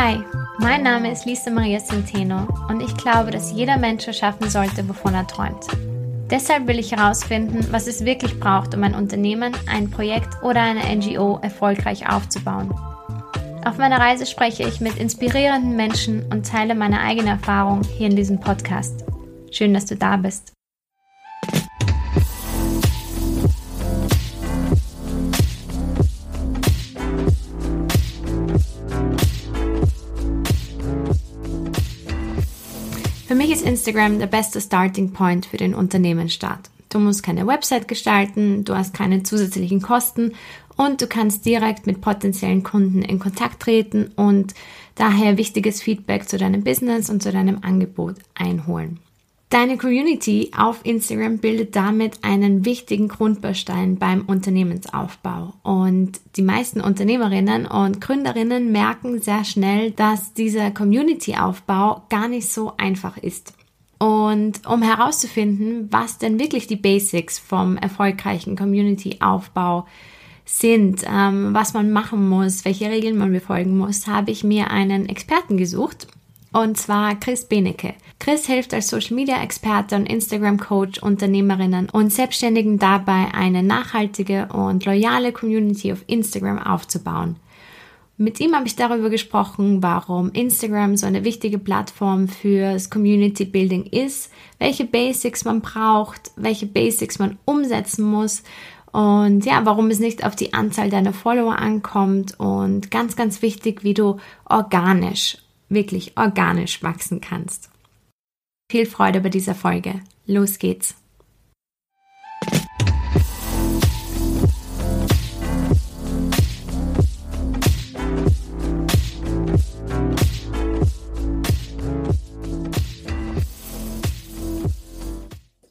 [0.00, 0.20] Hi,
[0.60, 5.12] mein Name ist Lisa Maria Centeno und ich glaube, dass jeder Mensch erschaffen sollte, wovon
[5.12, 5.66] er träumt.
[6.30, 10.84] Deshalb will ich herausfinden, was es wirklich braucht, um ein Unternehmen, ein Projekt oder eine
[10.94, 12.72] NGO erfolgreich aufzubauen.
[13.64, 18.14] Auf meiner Reise spreche ich mit inspirierenden Menschen und teile meine eigene Erfahrung hier in
[18.14, 19.04] diesem Podcast.
[19.50, 20.52] Schön, dass du da bist.
[33.58, 36.70] Ist Instagram der beste Starting Point für den Unternehmensstart.
[36.90, 40.34] Du musst keine Website gestalten, du hast keine zusätzlichen Kosten
[40.76, 44.54] und du kannst direkt mit potenziellen Kunden in Kontakt treten und
[44.94, 49.00] daher wichtiges Feedback zu deinem Business und zu deinem Angebot einholen.
[49.50, 55.54] Deine Community auf Instagram bildet damit einen wichtigen Grundbaustein beim Unternehmensaufbau.
[55.62, 62.74] Und die meisten Unternehmerinnen und Gründerinnen merken sehr schnell, dass dieser Community-Aufbau gar nicht so
[62.76, 63.54] einfach ist.
[63.98, 69.86] Und um herauszufinden, was denn wirklich die Basics vom erfolgreichen Community-Aufbau
[70.44, 75.08] sind, ähm, was man machen muss, welche Regeln man befolgen muss, habe ich mir einen
[75.08, 76.06] Experten gesucht
[76.52, 77.94] und zwar Chris Benecke.
[78.18, 84.48] Chris hilft als Social Media Experte und Instagram Coach Unternehmerinnen und Selbstständigen dabei, eine nachhaltige
[84.52, 87.36] und loyale Community auf Instagram aufzubauen.
[88.16, 93.84] Mit ihm habe ich darüber gesprochen, warum Instagram so eine wichtige Plattform fürs Community Building
[93.84, 98.42] ist, welche Basics man braucht, welche Basics man umsetzen muss
[98.90, 103.84] und ja, warum es nicht auf die Anzahl deiner Follower ankommt und ganz, ganz wichtig,
[103.84, 107.70] wie du organisch wirklich organisch wachsen kannst.
[108.70, 110.02] Viel Freude bei dieser Folge.
[110.26, 110.94] Los geht's!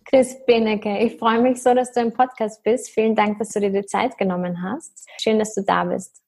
[0.06, 2.90] Chris Benecke, ich freue mich so, dass du im Podcast bist.
[2.90, 5.08] Vielen Dank, dass du dir die Zeit genommen hast.
[5.22, 6.24] Schön, dass du da bist.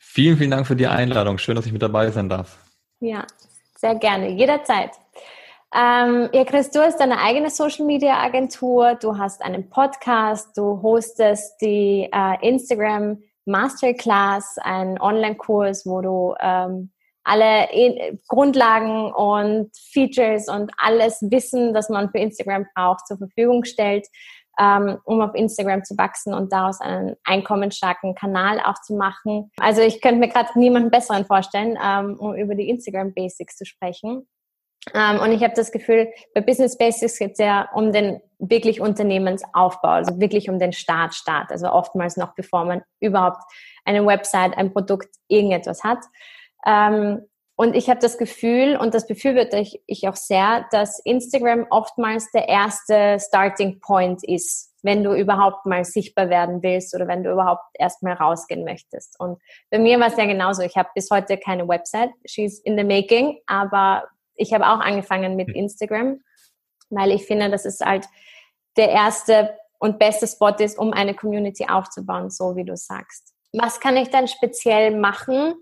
[0.00, 1.38] Vielen, vielen Dank für die Einladung.
[1.38, 2.58] Schön, dass ich mit dabei sein darf.
[2.98, 3.24] Ja,
[3.78, 4.90] sehr gerne, jederzeit.
[5.74, 10.80] Ähm, ja, Chris, du hast deine eigene Social Media Agentur, du hast einen Podcast, du
[10.82, 16.90] hostest die äh, Instagram Masterclass, einen Online-Kurs, wo du ähm,
[17.24, 23.64] alle e Grundlagen und Features und alles Wissen, das man für Instagram braucht, zur Verfügung
[23.64, 24.06] stellt
[24.58, 29.50] ähm, um auf Instagram zu wachsen und daraus einen einkommensstarken Kanal auch zu machen.
[29.58, 33.64] Also ich könnte mir gerade niemanden besseren vorstellen, ähm, um über die Instagram Basics zu
[33.64, 34.26] sprechen.
[34.94, 38.80] Ähm, und ich habe das Gefühl, bei Business Basics geht es ja um den wirklich
[38.80, 41.50] Unternehmensaufbau, also wirklich um den Start, Start.
[41.50, 43.42] Also oftmals noch bevor man überhaupt
[43.84, 45.98] eine Website, ein Produkt, irgendetwas hat.
[46.66, 47.22] Ähm,
[47.58, 52.30] und ich habe das Gefühl, und das befürworte ich, ich auch sehr, dass Instagram oftmals
[52.32, 57.32] der erste Starting Point ist, wenn du überhaupt mal sichtbar werden willst oder wenn du
[57.32, 59.18] überhaupt erstmal rausgehen möchtest.
[59.18, 60.62] Und bei mir war es ja genauso.
[60.62, 62.10] Ich habe bis heute keine Website.
[62.26, 63.38] She's in the making.
[63.46, 64.04] Aber
[64.36, 66.20] ich habe auch angefangen mit Instagram,
[66.90, 68.06] weil ich finde, dass es halt
[68.76, 73.34] der erste und beste Spot ist, um eine Community aufzubauen, so wie du sagst.
[73.52, 75.54] Was kann ich dann speziell machen,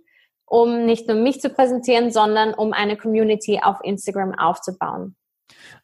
[0.47, 5.17] um nicht nur mich zu präsentieren, sondern um eine Community auf Instagram aufzubauen?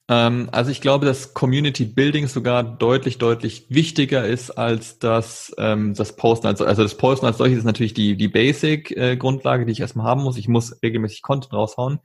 [0.09, 5.95] Ähm, also ich glaube, dass Community Building sogar deutlich, deutlich wichtiger ist als das, ähm,
[5.95, 6.47] das Posten.
[6.47, 10.23] Also, also das Posten als solches ist natürlich die, die Basic-Grundlage, die ich erstmal haben
[10.23, 10.37] muss.
[10.37, 12.01] Ich muss regelmäßig Content raushauen.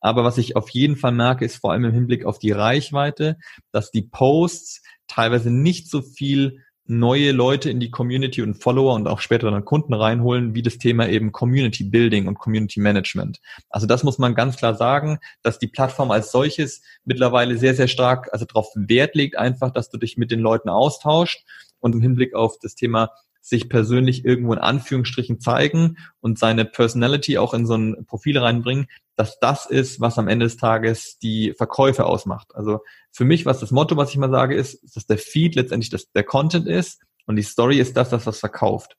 [0.00, 3.36] Aber was ich auf jeden Fall merke, ist vor allem im Hinblick auf die Reichweite,
[3.72, 9.06] dass die Posts teilweise nicht so viel neue Leute in die Community und Follower und
[9.06, 13.40] auch später dann Kunden reinholen, wie das Thema eben Community Building und Community Management.
[13.68, 17.86] Also das muss man ganz klar sagen, dass die Plattform als solches mittlerweile sehr, sehr
[17.86, 21.44] stark, also darauf Wert legt einfach, dass du dich mit den Leuten austauscht
[21.78, 27.38] und im Hinblick auf das Thema sich persönlich irgendwo in Anführungsstrichen zeigen und seine Personality
[27.38, 28.86] auch in so ein Profil reinbringen,
[29.16, 32.54] dass das ist, was am Ende des Tages die Verkäufe ausmacht.
[32.54, 32.80] Also
[33.10, 36.10] für mich, was das Motto, was ich mal sage, ist, dass der Feed letztendlich das,
[36.12, 38.96] der Content ist und die Story ist das, das was verkauft.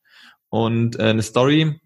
[0.49, 1.79] Und äh, eine Story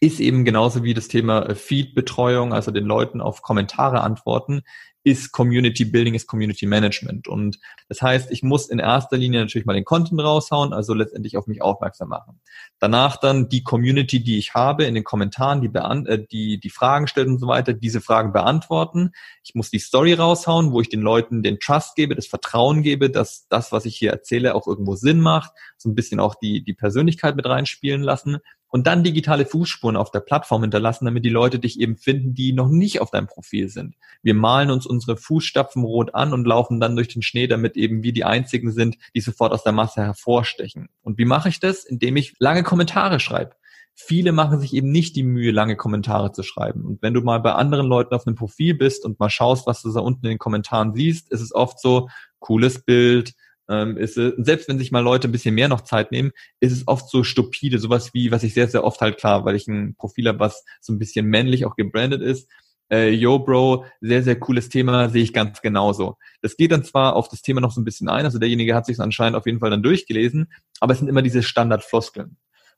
[0.00, 4.62] ist eben genauso wie das Thema äh, Feed-Betreuung, also den Leuten auf Kommentare antworten,
[5.02, 7.26] ist Community Building, ist Community Management.
[7.26, 7.58] Und
[7.88, 11.46] das heißt, ich muss in erster Linie natürlich mal den Content raushauen, also letztendlich auf
[11.46, 12.40] mich aufmerksam machen.
[12.78, 17.06] Danach dann die Community, die ich habe, in den Kommentaren, die, äh, die, die Fragen
[17.06, 19.12] stellen und so weiter, diese Fragen beantworten.
[19.42, 23.08] Ich muss die Story raushauen, wo ich den Leuten den Trust gebe, das Vertrauen gebe,
[23.08, 26.62] dass das, was ich hier erzähle, auch irgendwo Sinn macht, so ein bisschen auch die,
[26.62, 28.38] die Persönlichkeit mit reinspielen lassen
[28.70, 32.52] und dann digitale Fußspuren auf der Plattform hinterlassen, damit die Leute dich eben finden, die
[32.52, 33.96] noch nicht auf deinem Profil sind.
[34.22, 38.02] Wir malen uns unsere Fußstapfen rot an und laufen dann durch den Schnee, damit eben
[38.02, 40.88] wir die einzigen sind, die sofort aus der Masse hervorstechen.
[41.02, 41.84] Und wie mache ich das?
[41.84, 43.56] Indem ich lange Kommentare schreibe.
[43.94, 46.86] Viele machen sich eben nicht die Mühe, lange Kommentare zu schreiben.
[46.86, 49.82] Und wenn du mal bei anderen Leuten auf einem Profil bist und mal schaust, was
[49.82, 52.08] du da unten in den Kommentaren siehst, ist es oft so,
[52.38, 53.34] cooles Bild,
[53.70, 56.88] ähm, ist, selbst wenn sich mal Leute ein bisschen mehr noch Zeit nehmen, ist es
[56.88, 59.94] oft so stupide, sowas wie, was ich sehr, sehr oft halt klar, weil ich ein
[59.94, 62.50] Profil habe, was so ein bisschen männlich auch gebrandet ist.
[62.90, 66.16] Äh, Yo, Bro, sehr, sehr cooles Thema, sehe ich ganz genauso.
[66.42, 68.86] Das geht dann zwar auf das Thema noch so ein bisschen ein, also derjenige hat
[68.86, 72.36] sich anscheinend auf jeden Fall dann durchgelesen, aber es sind immer diese Standardfloskeln.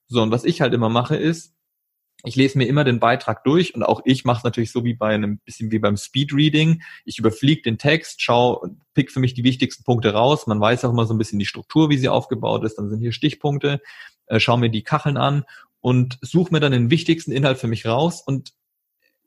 [0.09, 1.55] So, und was ich halt immer mache ist,
[2.25, 4.95] ich lese mir immer den Beitrag durch und auch ich mache es natürlich so wie
[4.95, 6.83] bei einem bisschen wie beim Speedreading.
[7.05, 8.65] Ich überfliege den Text, schau,
[8.95, 10.47] pick für mich die wichtigsten Punkte raus.
[10.47, 12.77] Man weiß auch immer so ein bisschen die Struktur, wie sie aufgebaut ist.
[12.77, 13.81] Dann sind hier Stichpunkte,
[14.27, 15.45] äh, schau mir die Kacheln an
[15.81, 18.53] und suche mir dann den wichtigsten Inhalt für mich raus und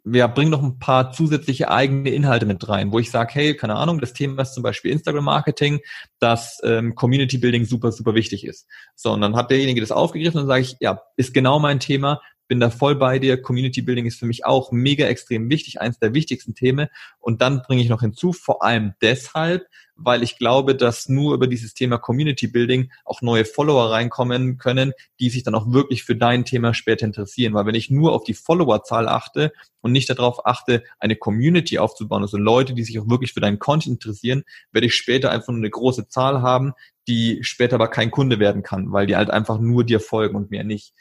[0.08, 3.76] ja, bring noch ein paar zusätzliche eigene Inhalte mit rein, wo ich sage, hey, keine
[3.76, 5.80] Ahnung, das Thema ist zum Beispiel Instagram-Marketing,
[6.20, 8.68] dass ähm, Community-Building super, super wichtig ist.
[8.96, 12.22] So, und dann hat derjenige das aufgegriffen und sage ich, ja, ist genau mein Thema,
[12.48, 13.42] bin da voll bei dir.
[13.42, 16.88] Community Building ist für mich auch mega extrem wichtig, eins der wichtigsten Themen.
[17.20, 19.66] Und dann bringe ich noch hinzu, vor allem deshalb,
[19.96, 24.92] weil ich glaube, dass nur über dieses Thema Community Building auch neue Follower reinkommen können,
[25.20, 27.54] die sich dann auch wirklich für dein Thema später interessieren.
[27.54, 32.24] Weil wenn ich nur auf die Followerzahl achte und nicht darauf achte, eine Community aufzubauen,
[32.24, 35.62] also Leute, die sich auch wirklich für deinen Content interessieren, werde ich später einfach nur
[35.62, 36.74] eine große Zahl haben,
[37.08, 40.52] die später aber kein Kunde werden kann, weil die halt einfach nur dir folgen und
[40.52, 40.94] mehr nicht.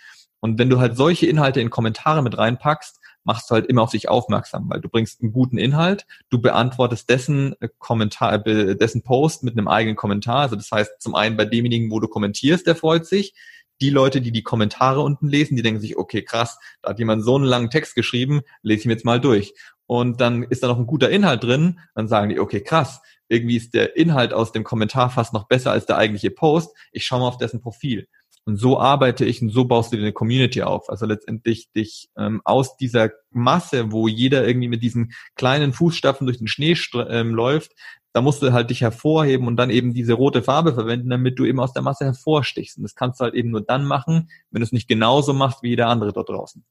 [0.44, 3.92] Und wenn du halt solche Inhalte in Kommentare mit reinpackst, machst du halt immer auf
[3.92, 9.02] dich aufmerksam, weil du bringst einen guten Inhalt, du beantwortest dessen äh, Kommentar, äh, dessen
[9.02, 10.40] Post mit einem eigenen Kommentar.
[10.40, 13.32] Also das heißt, zum einen bei demjenigen, wo du kommentierst, der freut sich.
[13.80, 17.24] Die Leute, die die Kommentare unten lesen, die denken sich, okay, krass, da hat jemand
[17.24, 19.54] so einen langen Text geschrieben, lese ich mir jetzt mal durch.
[19.86, 23.56] Und dann ist da noch ein guter Inhalt drin, dann sagen die, okay, krass, irgendwie
[23.56, 26.76] ist der Inhalt aus dem Kommentar fast noch besser als der eigentliche Post.
[26.92, 28.08] Ich schaue mal auf dessen Profil.
[28.46, 30.90] Und so arbeite ich und so baust du dir eine Community auf.
[30.90, 36.38] Also letztendlich dich ähm, aus dieser Masse, wo jeder irgendwie mit diesen kleinen Fußstapfen durch
[36.38, 36.76] den Schnee
[37.08, 37.72] ähm, läuft,
[38.12, 41.44] da musst du halt dich hervorheben und dann eben diese rote Farbe verwenden, damit du
[41.44, 42.76] eben aus der Masse hervorstichst.
[42.76, 45.62] Und das kannst du halt eben nur dann machen, wenn du es nicht genauso machst
[45.62, 46.64] wie jeder andere dort draußen.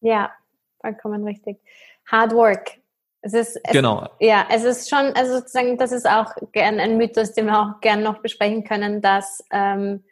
[0.00, 0.32] Ja,
[0.80, 1.58] vollkommen richtig.
[2.06, 2.81] Hard Work
[3.22, 4.08] es ist, es, genau.
[4.18, 7.80] Ja, es ist schon, also sozusagen, das ist auch gern ein Mythos, den wir auch
[7.80, 10.04] gern noch besprechen können, dass ähm,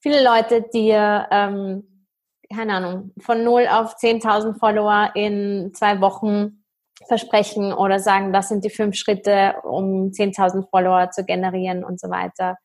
[0.00, 2.06] viele Leute dir, ähm,
[2.52, 6.64] keine Ahnung, von 0 auf 10.000 Follower in zwei Wochen
[7.06, 12.10] versprechen oder sagen, das sind die fünf Schritte, um 10.000 Follower zu generieren und so
[12.10, 12.56] weiter.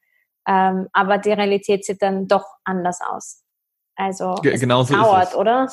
[0.47, 3.43] Ähm, aber die Realität sieht dann doch anders aus.
[3.95, 5.67] Also G es genau so dauert, oder?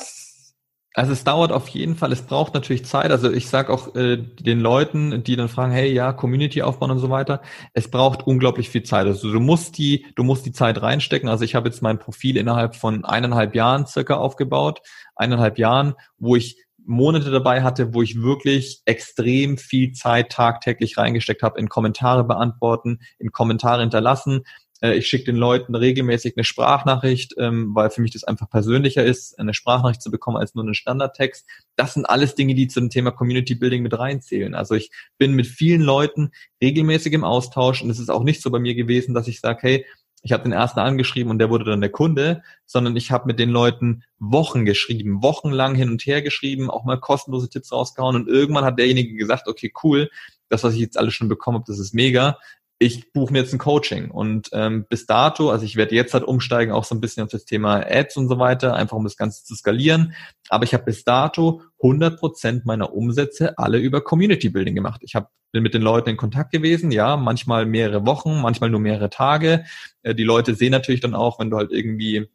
[0.95, 3.11] Also es dauert auf jeden Fall, es braucht natürlich Zeit.
[3.11, 6.99] Also ich sage auch äh, den Leuten, die dann fragen, hey, ja, Community aufbauen und
[6.99, 7.41] so weiter,
[7.73, 9.05] es braucht unglaublich viel Zeit.
[9.05, 11.29] Also du musst die, du musst die Zeit reinstecken.
[11.29, 14.81] Also ich habe jetzt mein Profil innerhalb von eineinhalb Jahren circa aufgebaut,
[15.15, 21.43] eineinhalb Jahren, wo ich Monate dabei hatte, wo ich wirklich extrem viel Zeit tagtäglich reingesteckt
[21.43, 24.41] habe in Kommentare beantworten, in Kommentare hinterlassen,
[24.81, 29.37] ich schicke den Leuten regelmäßig eine Sprachnachricht, ähm, weil für mich das einfach persönlicher ist,
[29.37, 31.45] eine Sprachnachricht zu bekommen als nur einen Standardtext.
[31.75, 34.55] Das sind alles Dinge, die zum Thema Community Building mit reinzählen.
[34.55, 38.51] Also ich bin mit vielen Leuten regelmäßig im Austausch und es ist auch nicht so
[38.51, 39.85] bei mir gewesen, dass ich sage, hey,
[40.21, 43.39] ich habe den ersten angeschrieben und der wurde dann der Kunde, sondern ich habe mit
[43.39, 48.27] den Leuten Wochen geschrieben, wochenlang hin und her geschrieben, auch mal kostenlose Tipps rausgehauen und
[48.27, 50.09] irgendwann hat derjenige gesagt, okay, cool,
[50.49, 52.37] das, was ich jetzt alles schon bekommen habe, das ist mega
[52.81, 54.09] ich buche mir jetzt ein Coaching.
[54.09, 57.29] Und ähm, bis dato, also ich werde jetzt halt umsteigen, auch so ein bisschen auf
[57.29, 60.13] das Thema Ads und so weiter, einfach um das Ganze zu skalieren.
[60.47, 65.01] Aber ich habe bis dato 100 Prozent meiner Umsätze alle über Community Building gemacht.
[65.03, 68.79] Ich hab, bin mit den Leuten in Kontakt gewesen, ja, manchmal mehrere Wochen, manchmal nur
[68.79, 69.65] mehrere Tage.
[70.01, 72.29] Äh, die Leute sehen natürlich dann auch, wenn du halt irgendwie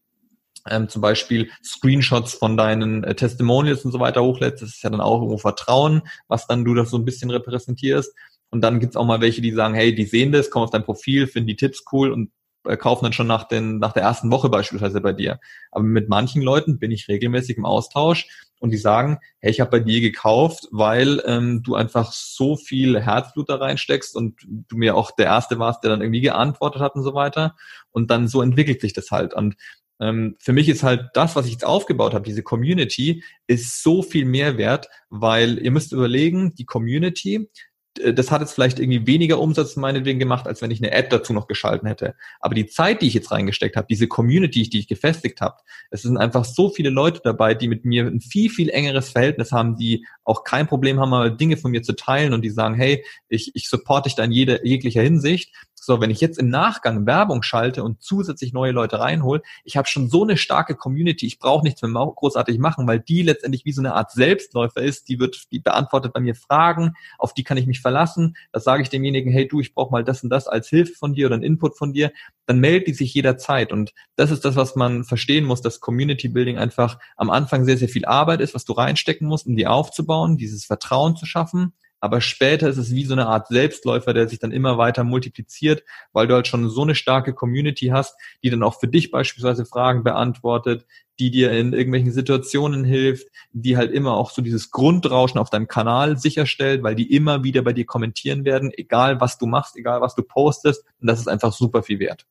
[0.69, 4.91] ähm, zum Beispiel Screenshots von deinen äh, Testimonials und so weiter hochlädst, das ist ja
[4.91, 8.15] dann auch irgendwo Vertrauen, was dann du das so ein bisschen repräsentierst.
[8.55, 10.85] Und dann gibt's auch mal welche, die sagen, hey, die sehen das, kommen auf dein
[10.85, 12.31] Profil, finden die Tipps cool und
[12.69, 15.41] äh, kaufen dann schon nach, den, nach der ersten Woche beispielsweise bei dir.
[15.73, 18.29] Aber mit manchen Leuten bin ich regelmäßig im Austausch
[18.61, 23.01] und die sagen, hey, ich habe bei dir gekauft, weil ähm, du einfach so viel
[23.01, 26.95] Herzblut da reinsteckst und du mir auch der Erste warst, der dann irgendwie geantwortet hat
[26.95, 27.57] und so weiter.
[27.91, 29.35] Und dann so entwickelt sich das halt.
[29.35, 29.57] Und
[29.99, 34.01] ähm, für mich ist halt das, was ich jetzt aufgebaut habe, diese Community, ist so
[34.03, 37.51] viel mehr wert, weil ihr müsst überlegen, die Community,
[37.95, 41.33] das hat jetzt vielleicht irgendwie weniger Umsatz meinetwegen gemacht, als wenn ich eine Ad dazu
[41.33, 42.15] noch geschalten hätte.
[42.41, 45.57] Aber die Zeit, die ich jetzt reingesteckt habe, diese Community, die ich gefestigt habe,
[45.91, 49.53] es sind einfach so viele Leute dabei, die mit mir ein viel, viel engeres Verhältnis
[49.53, 52.75] haben, die auch kein Problem haben, mal Dinge von mir zu teilen und die sagen,
[52.75, 55.55] hey, ich, ich supporte dich da in jeder, jeglicher Hinsicht
[55.85, 59.89] so, wenn ich jetzt im Nachgang Werbung schalte und zusätzlich neue Leute reinhole, ich habe
[59.89, 63.73] schon so eine starke Community, ich brauche nichts mehr großartig machen, weil die letztendlich wie
[63.73, 67.57] so eine Art Selbstläufer ist, die wird, die beantwortet bei mir Fragen, auf die kann
[67.57, 68.37] ich mich verlassen.
[68.53, 71.15] Da sage ich demjenigen, hey du, ich brauche mal das und das als Hilfe von
[71.15, 72.13] dir oder ein Input von dir,
[72.47, 73.73] dann meldet die sich jederzeit.
[73.73, 77.79] Und das ist das, was man verstehen muss, dass Community Building einfach am Anfang sehr,
[77.79, 81.73] sehr viel Arbeit ist, was du reinstecken musst, um die aufzubauen, dieses Vertrauen zu schaffen
[82.05, 85.85] aber später ist es wie so eine Art Selbstläufer, der sich dann immer weiter multipliziert,
[86.13, 89.65] weil du halt schon so eine starke Community hast, die dann auch für dich beispielsweise
[89.65, 90.85] Fragen beantwortet,
[91.19, 95.67] die dir in irgendwelchen Situationen hilft, die halt immer auch so dieses Grundrauschen auf deinem
[95.67, 100.03] Kanal sicherstellt, weil die immer wieder bei dir kommentieren werden, egal was du machst, egal
[100.03, 100.85] was du postest.
[101.01, 102.27] Und das ist einfach super viel wert.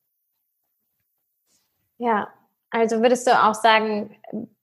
[1.98, 2.28] Ja,
[2.70, 4.14] also würdest du auch sagen,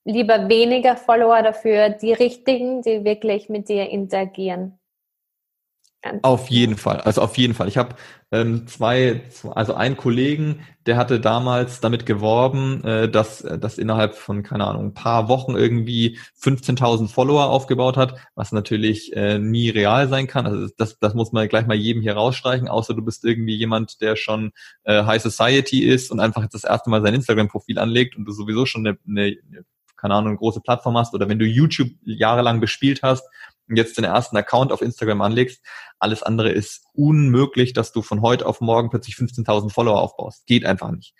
[0.05, 4.77] lieber weniger Follower dafür, die richtigen, die wirklich mit dir interagieren?
[6.23, 7.67] Auf jeden Fall, also auf jeden Fall.
[7.67, 7.95] Ich habe
[8.31, 9.21] ähm, zwei,
[9.53, 14.85] also einen Kollegen, der hatte damals damit geworben, äh, dass das innerhalb von keine Ahnung
[14.85, 20.47] ein paar Wochen irgendwie 15.000 Follower aufgebaut hat, was natürlich äh, nie real sein kann.
[20.47, 24.01] Also das, das muss man gleich mal jedem hier rausstreichen, außer du bist irgendwie jemand,
[24.01, 24.53] der schon
[24.83, 28.31] äh, High Society ist und einfach jetzt das erste Mal sein Instagram-Profil anlegt und du
[28.31, 29.37] sowieso schon eine, eine
[30.01, 33.23] keine Ahnung, eine große Plattform hast oder wenn du YouTube jahrelang bespielt hast
[33.75, 35.65] jetzt den ersten Account auf Instagram anlegst,
[35.99, 40.45] alles andere ist unmöglich, dass du von heute auf morgen plötzlich 15.000 Follower aufbaust.
[40.47, 41.13] Geht einfach nicht.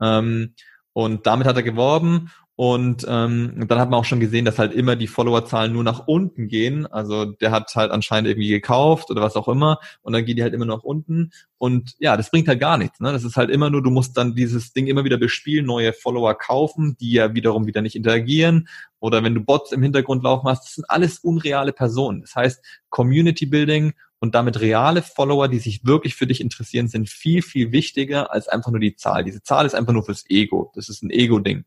[0.00, 0.54] Ähm,
[0.92, 4.72] und damit hat er geworben und ähm, dann hat man auch schon gesehen, dass halt
[4.72, 6.86] immer die Followerzahlen nur nach unten gehen.
[6.88, 10.42] Also der hat halt anscheinend irgendwie gekauft oder was auch immer und dann gehen die
[10.42, 11.30] halt immer nach unten.
[11.58, 12.98] Und ja, das bringt halt gar nichts.
[12.98, 13.12] Ne?
[13.12, 16.34] Das ist halt immer nur, du musst dann dieses Ding immer wieder bespielen, neue Follower
[16.34, 18.66] kaufen, die ja wiederum wieder nicht interagieren.
[18.98, 22.22] Oder wenn du Bots im Hintergrund laufen hast, das sind alles unreale Personen.
[22.22, 27.08] Das heißt, Community Building und damit reale Follower, die sich wirklich für dich interessieren, sind
[27.08, 29.22] viel, viel wichtiger als einfach nur die Zahl.
[29.22, 30.72] Diese Zahl ist einfach nur fürs Ego.
[30.74, 31.64] Das ist ein Ego-Ding.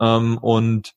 [0.00, 0.94] Ähm, und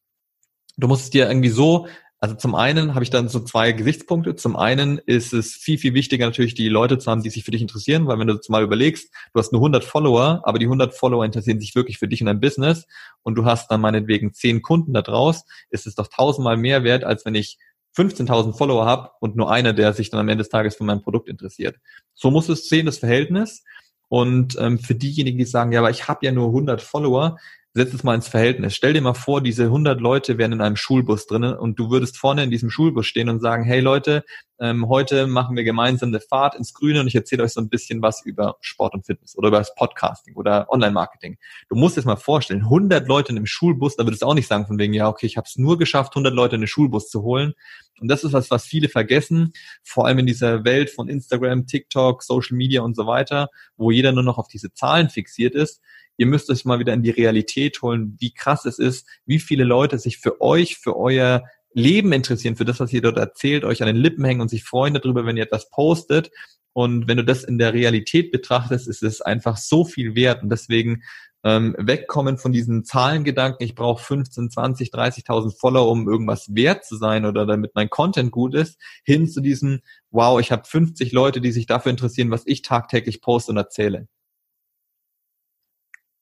[0.78, 1.88] du musst es dir irgendwie so,
[2.24, 4.38] also zum einen habe ich dann so zwei Gesichtspunkte.
[4.38, 7.52] Zum einen ist es viel, viel wichtiger natürlich die Leute zu haben, die sich für
[7.52, 10.94] dich interessieren, weil wenn du mal überlegst, du hast nur 100 Follower, aber die 100
[10.94, 12.88] Follower interessieren sich wirklich für dich und dein Business
[13.24, 17.04] und du hast dann meinetwegen 10 Kunden da draus, ist es doch tausendmal mehr wert,
[17.04, 17.58] als wenn ich
[17.98, 21.02] 15.000 Follower habe und nur einer, der sich dann am Ende des Tages für mein
[21.02, 21.76] Produkt interessiert.
[22.14, 23.66] So muss es sehen, das Verhältnis.
[24.08, 27.38] Und ähm, für diejenigen, die sagen, ja, aber ich habe ja nur 100 Follower,
[27.76, 28.76] setz es mal ins Verhältnis.
[28.76, 32.18] Stell dir mal vor, diese 100 Leute wären in einem Schulbus drinnen und du würdest
[32.18, 34.24] vorne in diesem Schulbus stehen und sagen, hey Leute,
[34.60, 37.70] ähm, heute machen wir gemeinsam eine Fahrt ins Grüne und ich erzähle euch so ein
[37.70, 41.38] bisschen was über Sport und Fitness oder über das Podcasting oder Online-Marketing.
[41.68, 44.48] Du musst es mal vorstellen, 100 Leute in einem Schulbus, da würdest du auch nicht
[44.48, 47.10] sagen von wegen, ja, okay, ich habe es nur geschafft, 100 Leute in den Schulbus
[47.10, 47.54] zu holen.
[48.00, 49.54] Und das ist was, was viele vergessen,
[49.84, 54.12] vor allem in dieser Welt von Instagram, TikTok, Social Media und so weiter, wo jeder
[54.12, 55.82] nur noch auf diese Zahlen fixiert ist
[56.18, 59.64] ihr müsst euch mal wieder in die Realität holen, wie krass es ist, wie viele
[59.64, 61.44] Leute sich für euch, für euer
[61.74, 64.64] Leben interessieren, für das, was ihr dort erzählt, euch an den Lippen hängen und sich
[64.64, 66.32] freuen darüber, wenn ihr etwas postet.
[66.74, 70.44] Und wenn du das in der Realität betrachtest, ist es einfach so viel wert.
[70.44, 71.04] Und deswegen
[71.44, 76.96] ähm, wegkommen von diesen Zahlengedanken, ich brauche 15, 20, 30.000 Follower, um irgendwas wert zu
[76.96, 81.42] sein oder damit mein Content gut ist, hin zu diesem, wow, ich habe 50 Leute,
[81.42, 84.08] die sich dafür interessieren, was ich tagtäglich poste und erzähle.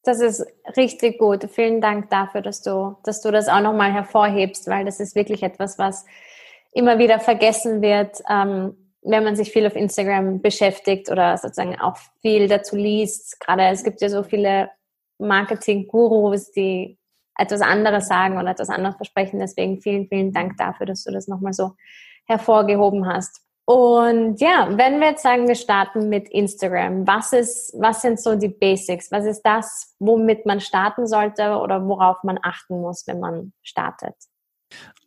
[0.03, 0.43] Das ist
[0.75, 1.49] richtig gut.
[1.51, 5.43] Vielen Dank dafür, dass du, dass du das auch nochmal hervorhebst, weil das ist wirklich
[5.43, 6.05] etwas, was
[6.73, 11.97] immer wieder vergessen wird, ähm, wenn man sich viel auf Instagram beschäftigt oder sozusagen auch
[12.21, 13.39] viel dazu liest.
[13.39, 14.69] Gerade es gibt ja so viele
[15.19, 16.97] Marketing-Gurus, die
[17.37, 19.39] etwas anderes sagen oder etwas anderes versprechen.
[19.39, 21.71] Deswegen vielen, vielen Dank dafür, dass du das nochmal so
[22.25, 23.41] hervorgehoben hast.
[23.71, 28.35] Und ja, wenn wir jetzt sagen, wir starten mit Instagram, was ist, was sind so
[28.35, 29.09] die Basics?
[29.13, 34.13] Was ist das, womit man starten sollte oder worauf man achten muss, wenn man startet?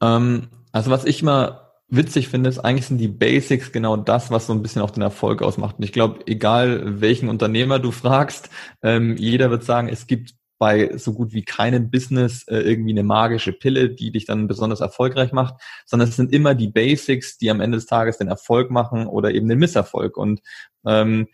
[0.01, 4.47] Ähm, also was ich mal witzig finde, ist eigentlich sind die Basics genau das, was
[4.47, 5.77] so ein bisschen auch den Erfolg ausmacht.
[5.77, 8.49] Und ich glaube, egal welchen Unternehmer du fragst,
[8.83, 13.03] ähm, jeder wird sagen, es gibt bei so gut wie keinem Business äh, irgendwie eine
[13.03, 17.51] magische Pille, die dich dann besonders erfolgreich macht, sondern es sind immer die Basics, die
[17.51, 20.17] am Ende des Tages den Erfolg machen oder eben den Misserfolg.
[20.17, 20.41] Und
[20.87, 21.29] ähm,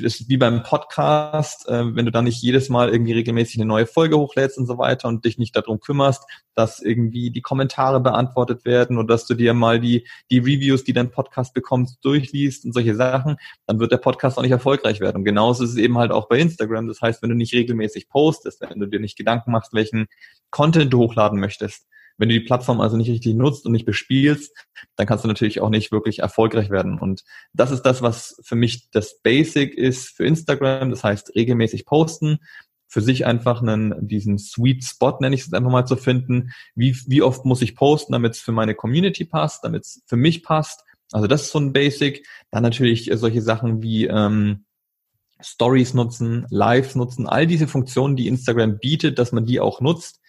[0.00, 3.86] ist wie beim Podcast, äh, wenn du dann nicht jedes Mal irgendwie regelmäßig eine neue
[3.86, 8.64] Folge hochlädst und so weiter und dich nicht darum kümmerst, dass irgendwie die Kommentare beantwortet
[8.64, 12.72] werden oder dass du dir mal die, die Reviews, die dein Podcast bekommst, durchliest und
[12.72, 15.18] solche Sachen, dann wird der Podcast auch nicht erfolgreich werden.
[15.18, 16.88] Und genauso ist es eben halt auch bei Instagram.
[16.88, 20.08] Das heißt, wenn du nicht regelmäßig postest, wenn du dir nicht Gedanken machst, welchen
[20.50, 21.86] Content du hochladen möchtest,
[22.18, 24.52] wenn du die Plattform also nicht richtig nutzt und nicht bespielst,
[24.96, 26.98] dann kannst du natürlich auch nicht wirklich erfolgreich werden.
[26.98, 30.90] Und das ist das, was für mich das Basic ist für Instagram.
[30.90, 32.38] Das heißt, regelmäßig posten,
[32.88, 36.52] für sich einfach einen, diesen Sweet Spot, nenne ich es einfach mal zu finden.
[36.74, 40.16] Wie, wie oft muss ich posten, damit es für meine Community passt, damit es für
[40.16, 40.84] mich passt.
[41.12, 42.26] Also das ist so ein Basic.
[42.50, 44.64] Dann natürlich solche Sachen wie ähm,
[45.40, 50.20] Stories nutzen, Lives nutzen, all diese Funktionen, die Instagram bietet, dass man die auch nutzt.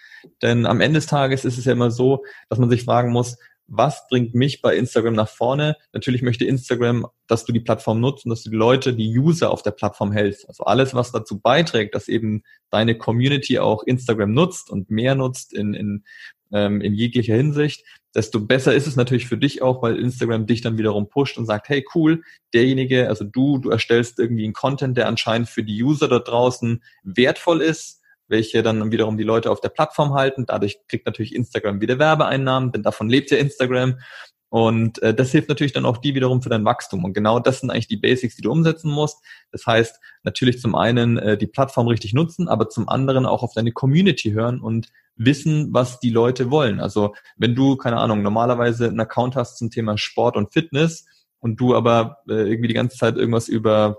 [0.42, 3.38] Denn am Ende des Tages ist es ja immer so, dass man sich fragen muss,
[3.70, 5.78] was bringt mich bei Instagram nach vorne?
[5.94, 9.52] Natürlich möchte Instagram, dass du die Plattform nutzt und dass du die Leute, die User
[9.52, 10.48] auf der Plattform hältst.
[10.48, 15.54] Also alles, was dazu beiträgt, dass eben deine Community auch Instagram nutzt und mehr nutzt
[15.54, 16.04] in, in,
[16.52, 17.86] ähm, in jeglicher Hinsicht,
[18.16, 21.46] desto besser ist es natürlich für dich auch, weil Instagram dich dann wiederum pusht und
[21.46, 22.24] sagt, hey cool,
[22.56, 26.84] derjenige, also du, du erstellst irgendwie einen Content, der anscheinend für die User dort draußen
[27.04, 27.99] wertvoll ist
[28.30, 30.46] welche dann wiederum die Leute auf der Plattform halten.
[30.46, 34.00] Dadurch kriegt natürlich Instagram wieder Werbeeinnahmen, denn davon lebt ja Instagram.
[34.50, 37.04] Und äh, das hilft natürlich dann auch die wiederum für dein Wachstum.
[37.04, 39.24] Und genau das sind eigentlich die Basics, die du umsetzen musst.
[39.52, 43.54] Das heißt, natürlich zum einen äh, die Plattform richtig nutzen, aber zum anderen auch auf
[43.54, 46.80] deine Community hören und wissen, was die Leute wollen.
[46.80, 51.06] Also wenn du, keine Ahnung, normalerweise einen Account hast zum Thema Sport und Fitness
[51.40, 53.98] und du aber äh, irgendwie die ganze Zeit irgendwas über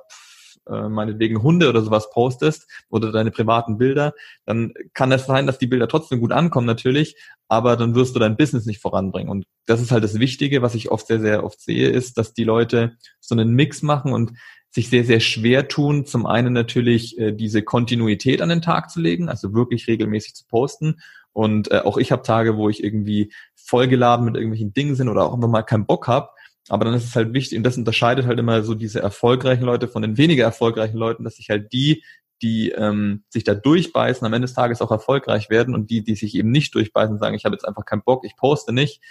[0.70, 4.14] äh, meinetwegen Hunde oder sowas postest oder deine privaten Bilder,
[4.46, 7.16] dann kann es sein, dass die Bilder trotzdem gut ankommen natürlich,
[7.48, 9.30] aber dann wirst du dein Business nicht voranbringen.
[9.30, 12.32] Und das ist halt das Wichtige, was ich oft sehr, sehr oft sehe, ist, dass
[12.34, 14.32] die Leute so einen Mix machen und
[14.70, 19.00] sich sehr, sehr schwer tun, zum einen natürlich äh, diese Kontinuität an den Tag zu
[19.00, 21.00] legen, also wirklich regelmäßig zu posten.
[21.32, 25.24] Und äh, auch ich habe Tage, wo ich irgendwie vollgeladen mit irgendwelchen Dingen sind oder
[25.24, 26.30] auch einfach mal keinen Bock habe.
[26.70, 29.88] Aber dann ist es halt wichtig, und das unterscheidet halt immer so diese erfolgreichen Leute
[29.88, 32.04] von den weniger erfolgreichen Leuten, dass sich halt die,
[32.42, 36.14] die ähm, sich da durchbeißen, am Ende des Tages auch erfolgreich werden und die, die
[36.14, 39.02] sich eben nicht durchbeißen, sagen, ich habe jetzt einfach keinen Bock, ich poste nicht,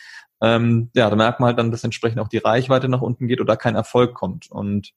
[0.41, 3.41] ähm, ja, da merkt man halt dann, dass entsprechend auch die Reichweite nach unten geht
[3.41, 4.49] oder kein Erfolg kommt.
[4.49, 4.93] Und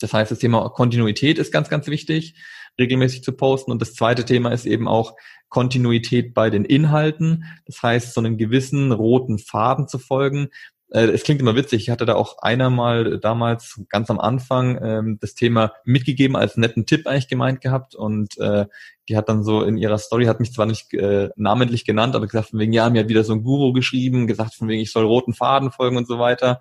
[0.00, 2.34] das heißt, das Thema Kontinuität ist ganz, ganz wichtig,
[2.78, 3.70] regelmäßig zu posten.
[3.70, 5.14] Und das zweite Thema ist eben auch
[5.48, 7.44] Kontinuität bei den Inhalten.
[7.66, 10.48] Das heißt, so einen gewissen roten Faden zu folgen
[10.88, 11.82] es klingt immer witzig.
[11.82, 16.56] Ich hatte da auch einer mal damals ganz am Anfang ähm, das Thema mitgegeben als
[16.56, 18.66] netten Tipp eigentlich gemeint gehabt und äh,
[19.08, 22.26] die hat dann so in ihrer Story, hat mich zwar nicht äh, namentlich genannt, aber
[22.26, 24.92] gesagt von wegen, ja, mir hat wieder so ein Guru geschrieben, gesagt von wegen, ich
[24.92, 26.60] soll roten Faden folgen und so weiter.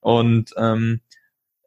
[0.00, 1.00] Und ähm,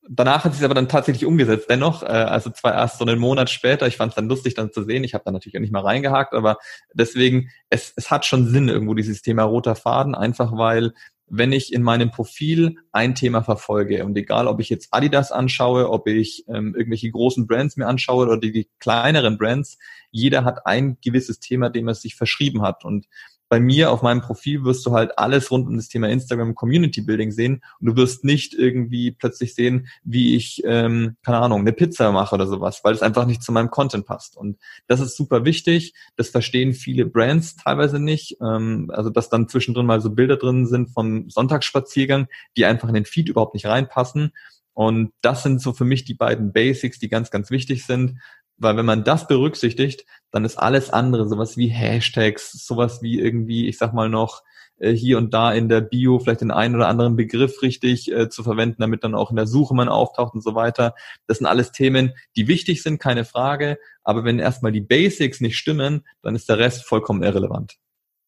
[0.10, 1.70] danach hat sie es aber dann tatsächlich umgesetzt.
[1.70, 4.72] Dennoch, äh, also zwar erst so einen Monat später, ich fand es dann lustig dann
[4.72, 6.58] zu sehen, ich habe da natürlich auch nicht mal reingehakt, aber
[6.94, 10.94] deswegen, es, es hat schon Sinn irgendwo dieses Thema roter Faden, einfach weil
[11.30, 15.90] wenn ich in meinem Profil ein Thema verfolge und egal, ob ich jetzt Adidas anschaue,
[15.90, 19.78] ob ich ähm, irgendwelche großen Brands mir anschaue oder die, die kleineren Brands,
[20.10, 22.86] jeder hat ein gewisses Thema, dem er sich verschrieben hat.
[22.86, 23.08] Und
[23.50, 27.02] bei mir auf meinem Profil wirst du halt alles rund um das Thema Instagram Community
[27.02, 31.74] Building sehen und du wirst nicht irgendwie plötzlich sehen, wie ich, ähm, keine Ahnung, eine
[31.74, 34.38] Pizza mache oder sowas, weil es einfach nicht zu meinem Content passt.
[34.38, 34.58] Und
[34.88, 35.94] das ist super wichtig.
[36.16, 38.38] Das verstehen viele Brands teilweise nicht.
[38.42, 42.96] Ähm, also dass dann zwischendrin mal so Bilder drin sind vom Sonntagsspaziergang, die einfach in
[42.96, 44.32] den Feed überhaupt nicht reinpassen.
[44.78, 48.20] Und das sind so für mich die beiden Basics, die ganz, ganz wichtig sind.
[48.58, 53.68] Weil wenn man das berücksichtigt, dann ist alles andere, sowas wie Hashtags, sowas wie irgendwie,
[53.68, 54.44] ich sag mal noch,
[54.80, 58.30] äh, hier und da in der Bio vielleicht den einen oder anderen Begriff richtig äh,
[58.30, 60.96] zu verwenden, damit dann auch in der Suche man auftaucht und so weiter.
[61.28, 63.78] Das sind alles Themen, die wichtig sind, keine Frage.
[64.04, 67.78] Aber wenn erstmal die Basics nicht stimmen, dann ist der Rest vollkommen irrelevant.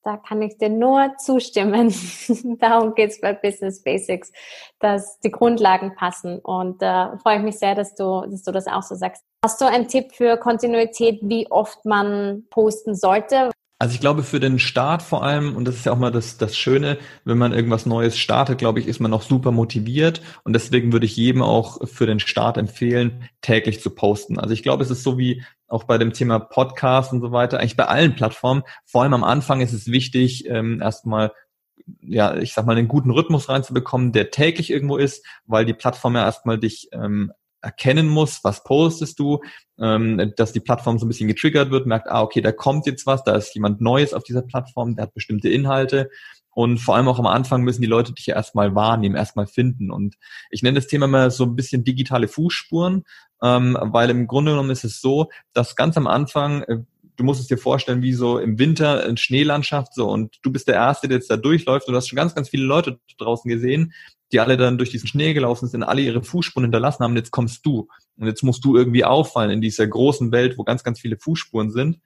[0.04, 1.94] Da kann ich dir nur zustimmen.
[2.60, 4.32] Darum geht's bei Business Basics,
[4.80, 6.40] dass die Grundlagen passen.
[6.40, 9.24] Und da äh, freue ich mich sehr, dass du, dass du das auch so sagst.
[9.44, 13.52] Hast du einen Tipp für Kontinuität, wie oft man posten sollte?
[13.82, 16.38] Also ich glaube für den Start vor allem, und das ist ja auch mal das,
[16.38, 20.22] das Schöne, wenn man irgendwas Neues startet, glaube ich, ist man noch super motiviert.
[20.44, 24.38] Und deswegen würde ich jedem auch für den Start empfehlen, täglich zu posten.
[24.38, 27.60] Also ich glaube, es ist so wie auch bei dem Thema Podcast und so weiter,
[27.60, 28.64] eigentlich bei allen Plattformen.
[28.86, 31.32] Vor allem am Anfang ist es wichtig, ähm, erstmal
[32.02, 36.16] ja, ich sag mal, einen guten Rhythmus reinzubekommen, der täglich irgendwo ist, weil die Plattform
[36.16, 39.42] ja erstmal dich ähm, erkennen muss, was postest du,
[39.80, 43.06] ähm, dass die Plattform so ein bisschen getriggert wird, merkt, ah, okay, da kommt jetzt
[43.06, 46.10] was, da ist jemand Neues auf dieser Plattform, der hat bestimmte Inhalte
[46.60, 49.92] Und vor allem auch am Anfang müssen die Leute dich ja erstmal wahrnehmen, erstmal finden.
[49.92, 50.16] Und
[50.50, 53.06] ich nenne das Thema mal so ein bisschen digitale Fußspuren,
[53.42, 56.80] ähm, weil im Grunde genommen ist es so, dass ganz am Anfang äh,
[57.16, 60.68] du musst es dir vorstellen, wie so im Winter in Schneelandschaft so und du bist
[60.68, 63.50] der Erste, der jetzt da durchläuft und du hast schon ganz, ganz viele Leute draußen
[63.50, 63.94] gesehen,
[64.34, 67.32] die alle dann durch diesen Schnee gelaufen sind, alle ihre Fußspuren hinterlassen haben, und jetzt
[67.32, 67.88] kommst du.
[68.18, 71.72] Und jetzt musst du irgendwie auffallen in dieser großen Welt, wo ganz, ganz viele Fußspuren
[71.72, 72.00] sind.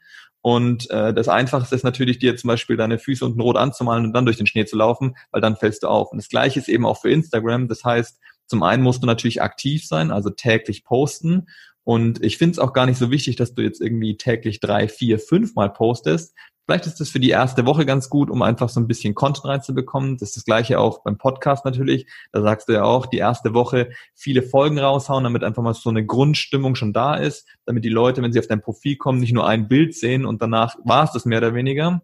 [0.44, 4.12] Und äh, das Einfachste ist natürlich, dir zum Beispiel deine Füße unten rot anzumalen und
[4.12, 6.12] dann durch den Schnee zu laufen, weil dann fällst du auf.
[6.12, 7.70] Und das gleiche ist eben auch für Instagram.
[7.70, 11.48] Das heißt, zum einen musst du natürlich aktiv sein, also täglich posten.
[11.84, 14.88] Und ich finde es auch gar nicht so wichtig, dass du jetzt irgendwie täglich drei,
[14.88, 16.34] vier, fünf Mal postest.
[16.66, 19.46] Vielleicht ist das für die erste Woche ganz gut, um einfach so ein bisschen Content
[19.46, 20.18] reinzubekommen.
[20.18, 22.08] Das ist das gleiche auch beim Podcast natürlich.
[22.32, 25.90] Da sagst du ja auch, die erste Woche viele Folgen raushauen, damit einfach mal so
[25.90, 29.34] eine Grundstimmung schon da ist, damit die Leute, wenn sie auf dein Profil kommen, nicht
[29.34, 32.02] nur ein Bild sehen und danach war es das mehr oder weniger.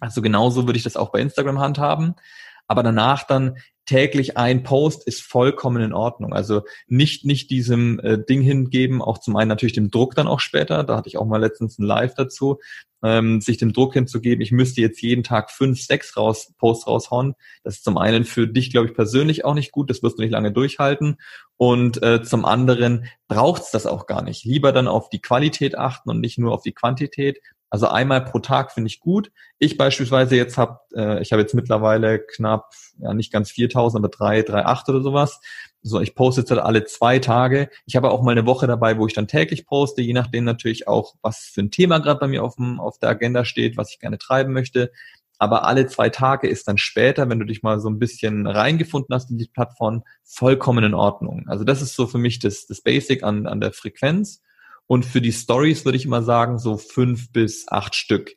[0.00, 2.14] Also genauso würde ich das auch bei Instagram handhaben.
[2.70, 6.32] Aber danach dann täglich ein Post ist vollkommen in Ordnung.
[6.32, 10.38] Also nicht, nicht diesem äh, Ding hingeben, auch zum einen natürlich dem Druck dann auch
[10.38, 12.60] später, da hatte ich auch mal letztens ein Live dazu,
[13.02, 17.34] ähm, sich dem Druck hinzugeben, ich müsste jetzt jeden Tag fünf, sechs raus, Posts raushauen.
[17.64, 20.22] Das ist zum einen für dich, glaube ich, persönlich auch nicht gut, das wirst du
[20.22, 21.16] nicht lange durchhalten.
[21.56, 24.44] Und äh, zum anderen braucht's das auch gar nicht.
[24.44, 27.40] Lieber dann auf die Qualität achten und nicht nur auf die Quantität.
[27.70, 29.30] Also einmal pro Tag finde ich gut.
[29.60, 34.08] Ich beispielsweise jetzt habe, äh, ich habe jetzt mittlerweile knapp, ja nicht ganz 4000, aber
[34.08, 35.40] drei, drei, acht oder sowas.
[35.82, 37.70] So, ich poste jetzt halt alle zwei Tage.
[37.86, 40.88] Ich habe auch mal eine Woche dabei, wo ich dann täglich poste, je nachdem natürlich
[40.88, 43.90] auch, was für ein Thema gerade bei mir auf, dem, auf der Agenda steht, was
[43.90, 44.90] ich gerne treiben möchte.
[45.38, 49.14] Aber alle zwei Tage ist dann später, wenn du dich mal so ein bisschen reingefunden
[49.14, 51.44] hast in die Plattform, vollkommen in Ordnung.
[51.48, 54.42] Also das ist so für mich das, das Basic an, an der Frequenz.
[54.90, 58.32] Und für die Stories würde ich immer sagen, so fünf bis acht Stück.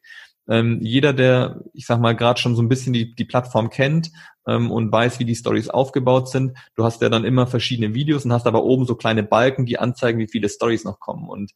[0.48, 4.12] Ähm, jeder, der, ich sag mal, gerade schon so ein bisschen die, die Plattform kennt
[4.48, 8.24] ähm, und weiß, wie die Stories aufgebaut sind, du hast ja dann immer verschiedene Videos
[8.24, 11.28] und hast aber oben so kleine Balken, die anzeigen, wie viele Stories noch kommen.
[11.28, 11.54] Und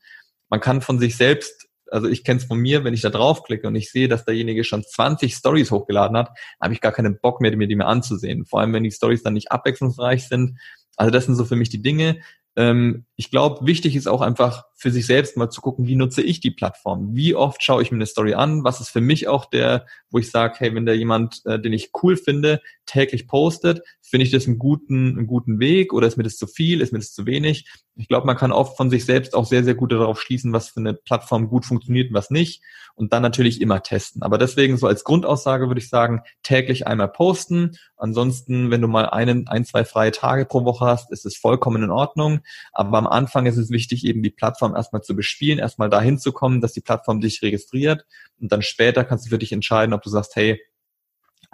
[0.50, 3.68] man kann von sich selbst, also ich kenne es von mir, wenn ich da draufklicke
[3.68, 7.40] und ich sehe, dass derjenige schon 20 Stories hochgeladen hat, habe ich gar keinen Bock
[7.40, 8.48] mehr, mir die mir anzusehen.
[8.48, 10.58] Vor allem, wenn die Stories dann nicht abwechslungsreich sind.
[10.96, 12.20] Also das sind so für mich die Dinge.
[12.58, 16.24] Ähm, ich glaube, wichtig ist auch einfach für sich selbst mal zu gucken, wie nutze
[16.24, 17.16] ich die Plattform?
[17.16, 18.64] Wie oft schaue ich mir eine Story an?
[18.64, 21.72] Was ist für mich auch der, wo ich sage, hey, wenn da jemand, äh, den
[21.72, 26.18] ich cool finde, täglich postet, finde ich das einen guten, einen guten Weg oder ist
[26.18, 27.70] mir das zu viel, ist mir das zu wenig?
[27.96, 30.70] Ich glaube, man kann oft von sich selbst auch sehr, sehr gut darauf schließen, was
[30.70, 32.64] für eine Plattform gut funktioniert und was nicht.
[32.96, 34.24] Und dann natürlich immer testen.
[34.24, 37.78] Aber deswegen so als Grundaussage würde ich sagen, täglich einmal posten.
[37.98, 41.84] Ansonsten, wenn du mal einen, ein, zwei freie Tage pro Woche hast, ist es vollkommen
[41.84, 42.40] in Ordnung.
[42.72, 46.32] Aber am Anfang ist es wichtig, eben die Plattform erstmal zu bespielen, erstmal dahin zu
[46.32, 48.06] kommen, dass die Plattform dich registriert.
[48.40, 50.60] Und dann später kannst du für dich entscheiden, ob du sagst, hey,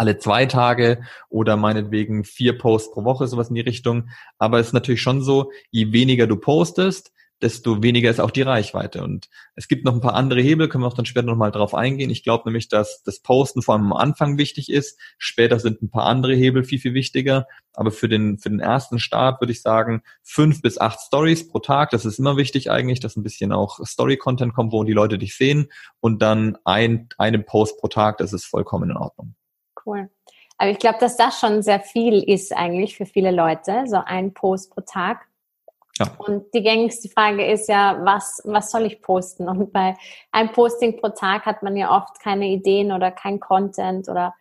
[0.03, 4.09] alle zwei Tage oder meinetwegen vier Posts pro Woche, sowas in die Richtung.
[4.37, 8.41] Aber es ist natürlich schon so, je weniger du postest, desto weniger ist auch die
[8.41, 9.01] Reichweite.
[9.01, 11.73] Und es gibt noch ein paar andere Hebel, können wir auch dann später nochmal drauf
[11.73, 12.09] eingehen.
[12.09, 14.99] Ich glaube nämlich, dass das Posten vor allem am Anfang wichtig ist.
[15.17, 17.45] Später sind ein paar andere Hebel viel, viel wichtiger.
[17.73, 21.59] Aber für den, für den ersten Start würde ich sagen, fünf bis acht Stories pro
[21.59, 21.91] Tag.
[21.91, 25.35] Das ist immer wichtig eigentlich, dass ein bisschen auch Story-Content kommt, wo die Leute dich
[25.35, 25.69] sehen.
[26.01, 29.35] Und dann ein, eine Post pro Tag, das ist vollkommen in Ordnung.
[29.85, 30.09] Cool.
[30.57, 34.33] Aber ich glaube, dass das schon sehr viel ist eigentlich für viele Leute, so ein
[34.33, 35.27] Post pro Tag.
[35.99, 36.07] Ja.
[36.17, 39.47] Und die gängigste Frage ist ja, was, was soll ich posten?
[39.47, 39.95] Und bei
[40.31, 44.33] einem Posting pro Tag hat man ja oft keine Ideen oder kein Content oder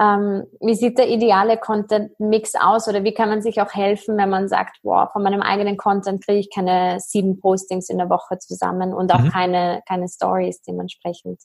[0.00, 4.30] ähm, wie sieht der ideale Content-Mix aus oder wie kann man sich auch helfen, wenn
[4.30, 8.38] man sagt, boah, von meinem eigenen Content kriege ich keine sieben Postings in der Woche
[8.38, 9.30] zusammen und auch mhm.
[9.30, 11.42] keine, keine Stories dementsprechend?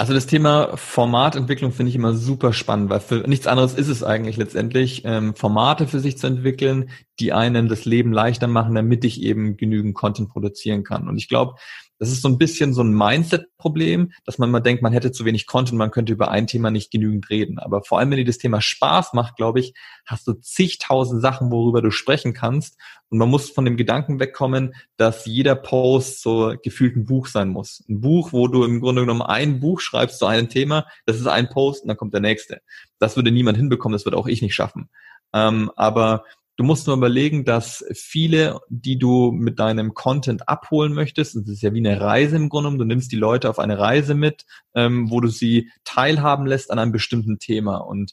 [0.00, 4.04] Also das Thema Formatentwicklung finde ich immer super spannend, weil für nichts anderes ist es
[4.04, 9.04] eigentlich letztendlich, ähm, Formate für sich zu entwickeln, die einen das Leben leichter machen, damit
[9.04, 11.08] ich eben genügend Content produzieren kann.
[11.08, 11.56] Und ich glaube,
[11.98, 15.24] das ist so ein bisschen so ein Mindset-Problem, dass man mal denkt, man hätte zu
[15.24, 17.58] wenig Content, man könnte über ein Thema nicht genügend reden.
[17.58, 19.74] Aber vor allem, wenn dir das Thema Spaß macht, glaube ich,
[20.06, 22.78] hast du zigtausend Sachen, worüber du sprechen kannst.
[23.08, 27.48] Und man muss von dem Gedanken wegkommen, dass jeder Post so gefühlt ein Buch sein
[27.48, 27.84] muss.
[27.88, 31.26] Ein Buch, wo du im Grunde genommen ein Buch schreibst zu einem Thema, das ist
[31.26, 32.60] ein Post und dann kommt der nächste.
[32.98, 34.88] Das würde niemand hinbekommen, das würde auch ich nicht schaffen.
[35.32, 36.24] Ähm, aber
[36.58, 41.62] Du musst nur überlegen, dass viele, die du mit deinem Content abholen möchtest, das ist
[41.62, 44.44] ja wie eine Reise im Grunde genommen, du nimmst die Leute auf eine Reise mit,
[44.74, 47.76] ähm, wo du sie teilhaben lässt an einem bestimmten Thema.
[47.76, 48.12] Und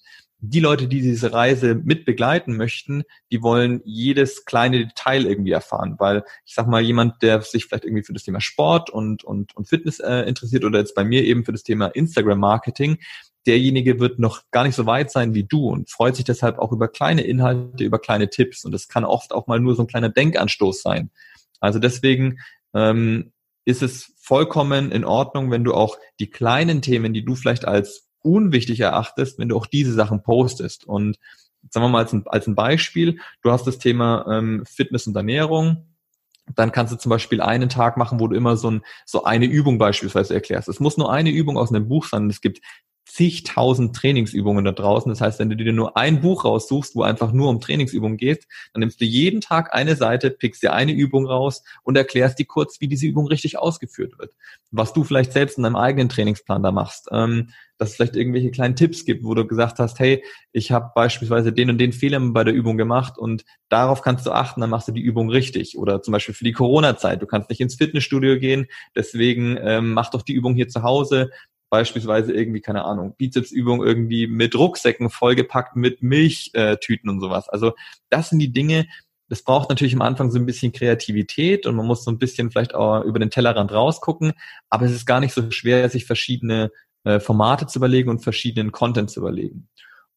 [0.50, 5.96] die Leute, die diese Reise mit begleiten möchten, die wollen jedes kleine Detail irgendwie erfahren,
[5.98, 9.56] weil ich sag mal, jemand, der sich vielleicht irgendwie für das Thema Sport und, und,
[9.56, 12.98] und Fitness äh, interessiert oder jetzt bei mir eben für das Thema Instagram-Marketing,
[13.46, 16.72] derjenige wird noch gar nicht so weit sein wie du und freut sich deshalb auch
[16.72, 18.66] über kleine Inhalte, über kleine Tipps.
[18.66, 21.12] Und das kann oft auch mal nur so ein kleiner Denkanstoß sein.
[21.60, 22.40] Also deswegen
[22.74, 23.32] ähm,
[23.66, 28.05] ist es vollkommen in Ordnung, wenn du auch die kleinen Themen, die du vielleicht als
[28.26, 30.86] unwichtig erachtest, wenn du auch diese Sachen postest.
[30.86, 31.18] Und
[31.70, 35.16] sagen wir mal als ein, als ein Beispiel, du hast das Thema ähm, Fitness und
[35.16, 35.88] Ernährung,
[36.56, 39.46] dann kannst du zum Beispiel einen Tag machen, wo du immer so, ein, so eine
[39.46, 40.70] Übung beispielsweise erklärst.
[40.70, 42.30] Es muss nur eine Übung aus einem Buch sein.
[42.30, 42.62] Es gibt
[43.06, 45.10] zigtausend Trainingsübungen da draußen.
[45.10, 48.46] Das heißt, wenn du dir nur ein Buch raussuchst, wo einfach nur um Trainingsübungen geht,
[48.74, 52.46] dann nimmst du jeden Tag eine Seite, pickst dir eine Übung raus und erklärst dir
[52.46, 54.34] kurz, wie diese Übung richtig ausgeführt wird.
[54.72, 57.08] Was du vielleicht selbst in deinem eigenen Trainingsplan da machst.
[57.12, 60.92] Ähm, dass es vielleicht irgendwelche kleinen Tipps gibt, wo du gesagt hast, hey, ich habe
[60.96, 64.70] beispielsweise den und den Fehler bei der Übung gemacht und darauf kannst du achten, dann
[64.70, 65.78] machst du die Übung richtig.
[65.78, 70.10] Oder zum Beispiel für die Corona-Zeit, du kannst nicht ins Fitnessstudio gehen, deswegen ähm, mach
[70.10, 71.32] doch die Übung hier zu Hause,
[71.76, 77.50] beispielsweise irgendwie, keine Ahnung, Bizepsübung irgendwie mit Rucksäcken vollgepackt mit Milchtüten und sowas.
[77.50, 77.74] Also
[78.10, 78.88] das sind die Dinge,
[79.28, 82.50] das braucht natürlich am Anfang so ein bisschen Kreativität und man muss so ein bisschen
[82.50, 84.32] vielleicht auch über den Tellerrand rausgucken,
[84.70, 86.72] aber es ist gar nicht so schwer, sich verschiedene
[87.04, 89.68] äh, Formate zu überlegen und verschiedenen Content zu überlegen.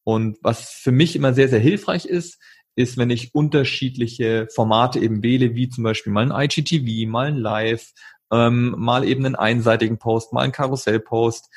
[0.04, 2.38] Und was für mich immer sehr, sehr hilfreich ist,
[2.76, 7.36] ist, wenn ich unterschiedliche Formate eben wähle, wie zum Beispiel mal ein IGTV, mal ein
[7.36, 7.92] Live,
[8.32, 11.50] ähm, mal eben einen einseitigen Post, mal einen Karussellpost.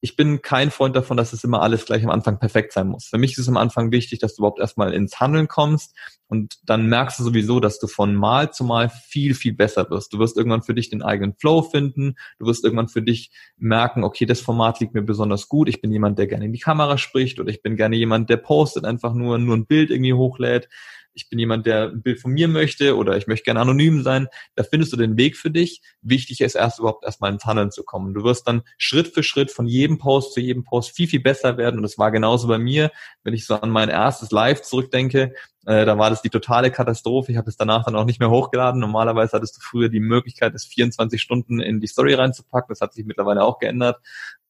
[0.00, 3.06] Ich bin kein Freund davon, dass es immer alles gleich am Anfang perfekt sein muss.
[3.06, 5.96] Für mich ist es am Anfang wichtig, dass du überhaupt erstmal ins Handeln kommst
[6.28, 10.12] und dann merkst du sowieso, dass du von Mal zu Mal viel, viel besser wirst.
[10.12, 12.14] Du wirst irgendwann für dich den eigenen Flow finden.
[12.38, 15.68] Du wirst irgendwann für dich merken, okay, das Format liegt mir besonders gut.
[15.68, 18.36] Ich bin jemand, der gerne in die Kamera spricht oder ich bin gerne jemand, der
[18.36, 20.68] postet einfach nur, nur ein Bild irgendwie hochlädt
[21.14, 24.28] ich bin jemand, der ein Bild von mir möchte oder ich möchte gerne anonym sein,
[24.54, 25.82] da findest du den Weg für dich.
[26.00, 28.14] Wichtig ist erst überhaupt erstmal ins Handeln zu kommen.
[28.14, 31.56] Du wirst dann Schritt für Schritt von jedem Post zu jedem Post viel, viel besser
[31.56, 31.76] werden.
[31.76, 32.90] Und das war genauso bei mir,
[33.24, 35.34] wenn ich so an mein erstes Live zurückdenke.
[35.68, 37.30] Äh, da war das die totale Katastrophe.
[37.30, 38.80] Ich habe es danach dann auch nicht mehr hochgeladen.
[38.80, 42.68] Normalerweise hattest du früher die Möglichkeit, es 24 Stunden in die Story reinzupacken.
[42.70, 43.98] Das hat sich mittlerweile auch geändert.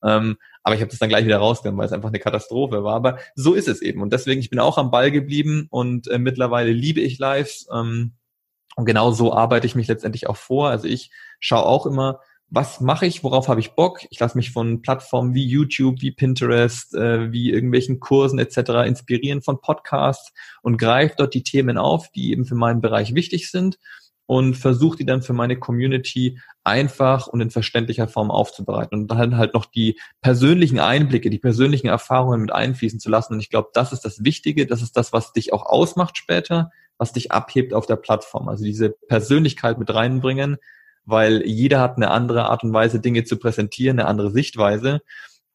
[0.01, 2.95] Ähm, aber ich habe das dann gleich wieder rausgenommen, weil es einfach eine Katastrophe war.
[2.95, 4.01] Aber so ist es eben.
[4.01, 7.67] Und deswegen, ich bin auch am Ball geblieben und äh, mittlerweile liebe ich Lives.
[7.75, 8.13] Ähm,
[8.77, 10.71] und genau so arbeite ich mich letztendlich auch vor.
[10.71, 14.01] Also ich schaue auch immer, was mache ich, worauf habe ich Bock.
[14.11, 18.87] Ich lasse mich von Plattformen wie YouTube, wie Pinterest, äh, wie irgendwelchen Kursen etc.
[18.87, 20.33] inspirieren von Podcasts
[20.63, 23.79] und greife dort die Themen auf, die eben für meinen Bereich wichtig sind
[24.25, 29.37] und versuche die dann für meine Community einfach und in verständlicher Form aufzubereiten und dann
[29.37, 33.35] halt noch die persönlichen Einblicke, die persönlichen Erfahrungen mit einfließen zu lassen.
[33.35, 36.71] Und ich glaube, das ist das Wichtige, das ist das, was dich auch ausmacht später,
[36.99, 38.49] was dich abhebt auf der Plattform.
[38.49, 40.59] Also diese Persönlichkeit mit reinbringen,
[41.09, 45.01] weil jeder hat eine andere Art und Weise, Dinge zu präsentieren, eine andere Sichtweise.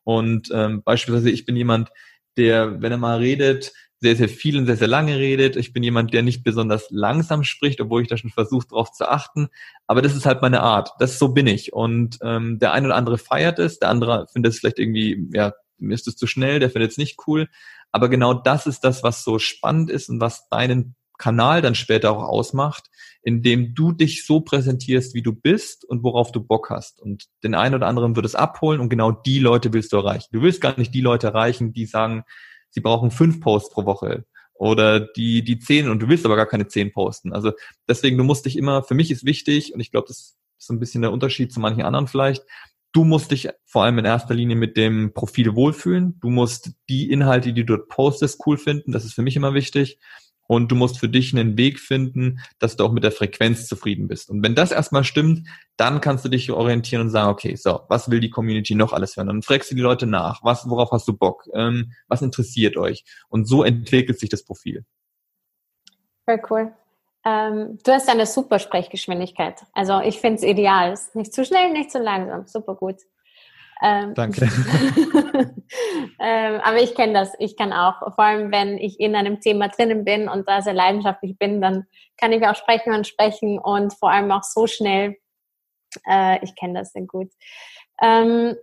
[0.04, 1.89] Und ähm, beispielsweise, ich bin jemand,
[2.38, 5.56] der, wenn er mal redet, sehr, sehr viel und sehr, sehr lange redet.
[5.56, 9.08] Ich bin jemand, der nicht besonders langsam spricht, obwohl ich da schon versuche, darauf zu
[9.08, 9.48] achten.
[9.88, 10.92] Aber das ist halt meine Art.
[11.00, 11.72] Das so bin ich.
[11.72, 15.54] Und ähm, der eine oder andere feiert es, der andere findet es vielleicht irgendwie, ja,
[15.78, 17.48] mir ist es zu schnell, der findet es nicht cool.
[17.92, 22.12] Aber genau das ist das, was so spannend ist und was deinen Kanal dann später
[22.12, 22.89] auch ausmacht,
[23.21, 27.01] indem du dich so präsentierst, wie du bist und worauf du Bock hast.
[27.01, 30.27] Und den einen oder anderen wird es abholen und genau die Leute willst du erreichen.
[30.33, 32.25] Du willst gar nicht die Leute erreichen, die sagen,
[32.71, 36.45] sie brauchen fünf Posts pro Woche oder die, die zehn und du willst aber gar
[36.45, 37.31] keine zehn posten.
[37.31, 37.53] Also
[37.88, 40.81] deswegen, du musst dich immer, für mich ist wichtig und ich glaube, das ist ein
[40.81, 42.43] bisschen der Unterschied zu manchen anderen vielleicht,
[42.91, 46.19] du musst dich vor allem in erster Linie mit dem Profil wohlfühlen.
[46.19, 48.91] Du musst die Inhalte, die du dort postest, cool finden.
[48.91, 49.99] Das ist für mich immer wichtig
[50.47, 54.08] und du musst für dich einen Weg finden, dass du auch mit der Frequenz zufrieden
[54.08, 54.29] bist.
[54.29, 58.10] Und wenn das erstmal stimmt, dann kannst du dich orientieren und sagen, okay, so, was
[58.10, 59.27] will die Community noch alles hören?
[59.27, 61.47] Dann fragst du die Leute nach, was, worauf hast du Bock?
[61.53, 63.03] Ähm, was interessiert euch?
[63.29, 64.86] Und so entwickelt sich das Profil.
[66.25, 66.73] Very cool.
[67.25, 69.63] Ähm, du hast eine super Sprechgeschwindigkeit.
[69.73, 70.97] Also ich finde es ideal.
[71.13, 72.45] Nicht zu schnell, nicht zu langsam.
[72.47, 72.97] Super gut.
[73.84, 74.46] Ähm, Danke.
[76.19, 77.34] ähm, aber ich kenne das.
[77.38, 80.74] Ich kann auch, vor allem wenn ich in einem Thema drinnen bin und da sehr
[80.74, 81.86] leidenschaftlich bin, dann
[82.17, 85.17] kann ich auch sprechen und sprechen und vor allem auch so schnell.
[86.10, 87.30] Äh, ich kenne das sehr gut.
[88.02, 88.56] Ähm,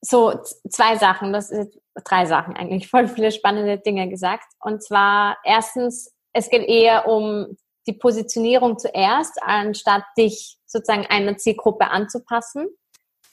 [0.00, 0.40] so,
[0.70, 4.46] zwei Sachen, das sind drei Sachen eigentlich, voll viele spannende Dinge gesagt.
[4.60, 7.56] Und zwar erstens, es geht eher um
[7.88, 12.68] die Positionierung zuerst, anstatt dich sozusagen einer Zielgruppe anzupassen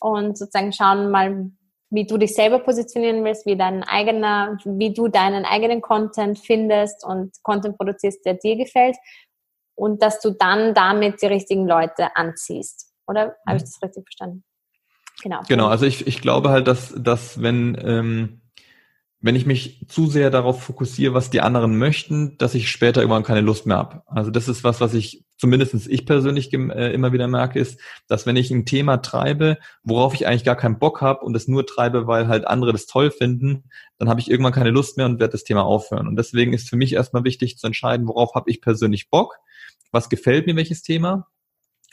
[0.01, 1.51] und sozusagen schauen mal,
[1.89, 7.05] wie du dich selber positionieren willst, wie dein eigener, wie du deinen eigenen Content findest
[7.05, 8.95] und Content produzierst, der dir gefällt
[9.75, 12.93] und dass du dann damit die richtigen Leute anziehst.
[13.07, 13.67] Oder habe ich mhm.
[13.67, 14.43] das richtig verstanden?
[15.21, 15.41] Genau.
[15.47, 18.40] Genau, also ich, ich glaube halt, dass, dass wenn, ähm,
[19.21, 23.23] wenn ich mich zu sehr darauf fokussiere, was die anderen möchten, dass ich später irgendwann
[23.23, 24.01] keine Lust mehr habe.
[24.07, 28.27] Also das ist was, was ich zumindestens ich persönlich äh, immer wieder merke, ist, dass
[28.27, 31.65] wenn ich ein Thema treibe, worauf ich eigentlich gar keinen Bock habe und es nur
[31.65, 33.63] treibe, weil halt andere das toll finden,
[33.97, 36.07] dann habe ich irgendwann keine Lust mehr und werde das Thema aufhören.
[36.07, 39.37] Und deswegen ist für mich erstmal wichtig zu entscheiden, worauf habe ich persönlich Bock,
[39.91, 41.27] was gefällt mir welches Thema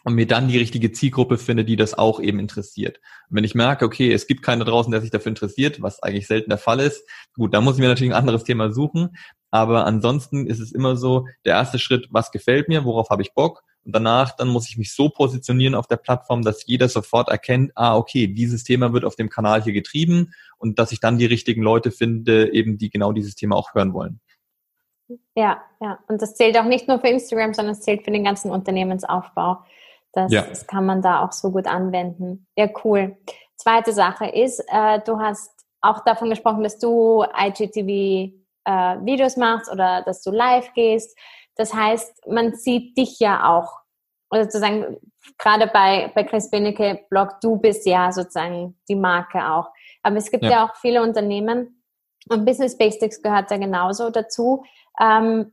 [0.04, 2.98] und mir dann die richtige Zielgruppe finde, die das auch eben interessiert.
[3.28, 6.26] Und wenn ich merke, okay, es gibt keiner draußen, der sich dafür interessiert, was eigentlich
[6.26, 9.16] selten der Fall ist, gut, dann muss ich mir natürlich ein anderes Thema suchen.
[9.50, 13.34] Aber ansonsten ist es immer so, der erste Schritt, was gefällt mir, worauf habe ich
[13.34, 13.62] Bock?
[13.84, 17.72] Und danach, dann muss ich mich so positionieren auf der Plattform, dass jeder sofort erkennt,
[17.74, 21.26] ah, okay, dieses Thema wird auf dem Kanal hier getrieben und dass ich dann die
[21.26, 24.20] richtigen Leute finde, eben die genau dieses Thema auch hören wollen.
[25.34, 25.98] Ja, ja.
[26.08, 29.64] Und das zählt auch nicht nur für Instagram, sondern es zählt für den ganzen Unternehmensaufbau.
[30.22, 30.42] Das, ja.
[30.42, 32.46] das kann man da auch so gut anwenden.
[32.56, 33.16] Ja, cool.
[33.56, 35.50] Zweite Sache ist, äh, du hast
[35.80, 38.32] auch davon gesprochen, dass du IGTV
[38.64, 41.16] äh, Videos machst oder dass du live gehst.
[41.56, 43.78] Das heißt, man sieht dich ja auch.
[44.30, 44.98] Oder sozusagen,
[45.38, 49.70] gerade bei, bei Chris Benecke Blog, du bist ja sozusagen die Marke auch.
[50.02, 51.78] Aber es gibt ja, ja auch viele Unternehmen,
[52.30, 54.64] und Business Basics gehört da genauso dazu,
[55.00, 55.52] ähm,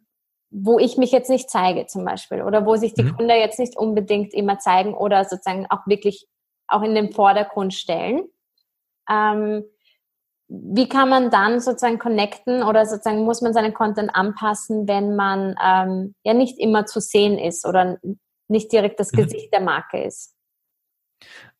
[0.50, 3.16] wo ich mich jetzt nicht zeige zum Beispiel oder wo sich die mhm.
[3.16, 6.28] Gründer jetzt nicht unbedingt immer zeigen oder sozusagen auch wirklich
[6.68, 8.24] auch in den Vordergrund stellen.
[9.10, 9.66] Ähm,
[10.48, 15.56] wie kann man dann sozusagen connecten oder sozusagen muss man seinen Content anpassen, wenn man
[15.64, 17.98] ähm, ja nicht immer zu sehen ist oder
[18.48, 19.18] nicht direkt das mhm.
[19.18, 20.36] Gesicht der Marke ist?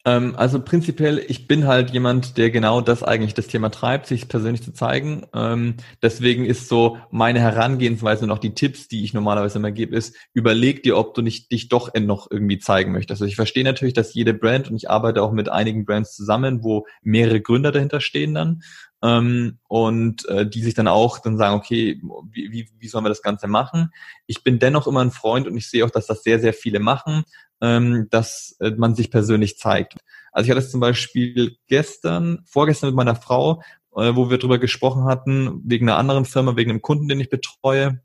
[0.06, 4.28] Ähm, also prinzipiell, ich bin halt jemand, der genau das eigentlich das Thema treibt, sich
[4.28, 5.26] persönlich zu zeigen.
[5.34, 9.96] Ähm, deswegen ist so meine Herangehensweise und auch die Tipps, die ich normalerweise immer gebe,
[9.96, 13.22] ist, überleg dir, ob du nicht dich doch noch irgendwie zeigen möchtest.
[13.22, 16.64] Also ich verstehe natürlich, dass jede Brand, und ich arbeite auch mit einigen Brands zusammen,
[16.64, 18.62] wo mehrere Gründer dahinter stehen dann,
[19.02, 23.10] ähm, und äh, die sich dann auch dann sagen, okay, wie, wie, wie sollen wir
[23.10, 23.92] das Ganze machen?
[24.26, 26.80] Ich bin dennoch immer ein Freund und ich sehe auch, dass das sehr, sehr viele
[26.80, 27.24] machen,
[27.66, 29.96] ähm, dass äh, man sich persönlich zeigt.
[30.32, 33.62] Also ich hatte es zum Beispiel gestern, vorgestern mit meiner Frau,
[33.96, 37.30] äh, wo wir drüber gesprochen hatten, wegen einer anderen Firma, wegen einem Kunden, den ich
[37.30, 38.02] betreue,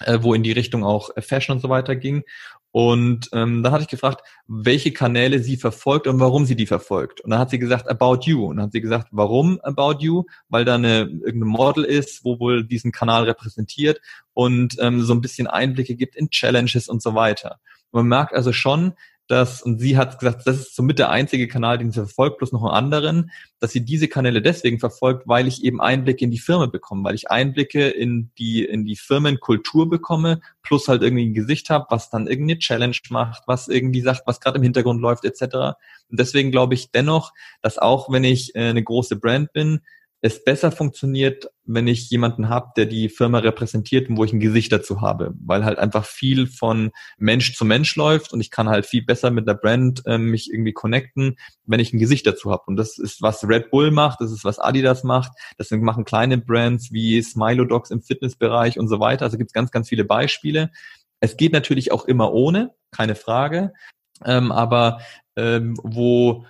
[0.00, 2.24] äh, wo in die Richtung auch Fashion und so weiter ging.
[2.70, 7.20] Und ähm, dann hatte ich gefragt, welche Kanäle sie verfolgt und warum sie die verfolgt.
[7.20, 8.44] Und dann hat sie gesagt, About You.
[8.44, 10.24] Und dann hat sie gesagt, warum About You?
[10.48, 14.00] Weil da eine irgendeine Model ist, wo wohl diesen Kanal repräsentiert
[14.34, 17.58] und ähm, so ein bisschen Einblicke gibt in Challenges und so weiter.
[17.92, 18.94] Man merkt also schon,
[19.28, 22.50] dass, und sie hat gesagt, das ist somit der einzige Kanal, den sie verfolgt, plus
[22.50, 26.38] noch einen anderen, dass sie diese Kanäle deswegen verfolgt, weil ich eben Einblicke in die
[26.38, 31.34] Firma bekomme, weil ich Einblicke in die, in die Firmenkultur bekomme, plus halt irgendwie ein
[31.34, 35.26] Gesicht habe, was dann irgendeine Challenge macht, was irgendwie sagt, was gerade im Hintergrund läuft,
[35.26, 35.76] etc.
[36.08, 39.80] Und deswegen glaube ich dennoch, dass auch wenn ich äh, eine große Brand bin,
[40.20, 44.40] es besser funktioniert, wenn ich jemanden habe, der die Firma repräsentiert und wo ich ein
[44.40, 48.68] Gesicht dazu habe, weil halt einfach viel von Mensch zu Mensch läuft und ich kann
[48.68, 52.50] halt viel besser mit der Brand äh, mich irgendwie connecten, wenn ich ein Gesicht dazu
[52.50, 52.64] habe.
[52.66, 56.38] Und das ist, was Red Bull macht, das ist, was Adidas macht, das machen kleine
[56.38, 59.24] Brands wie Smilodogs im Fitnessbereich und so weiter.
[59.24, 60.70] Also gibt es ganz, ganz viele Beispiele.
[61.20, 63.72] Es geht natürlich auch immer ohne, keine Frage,
[64.24, 65.00] ähm, aber
[65.36, 66.44] ähm, wo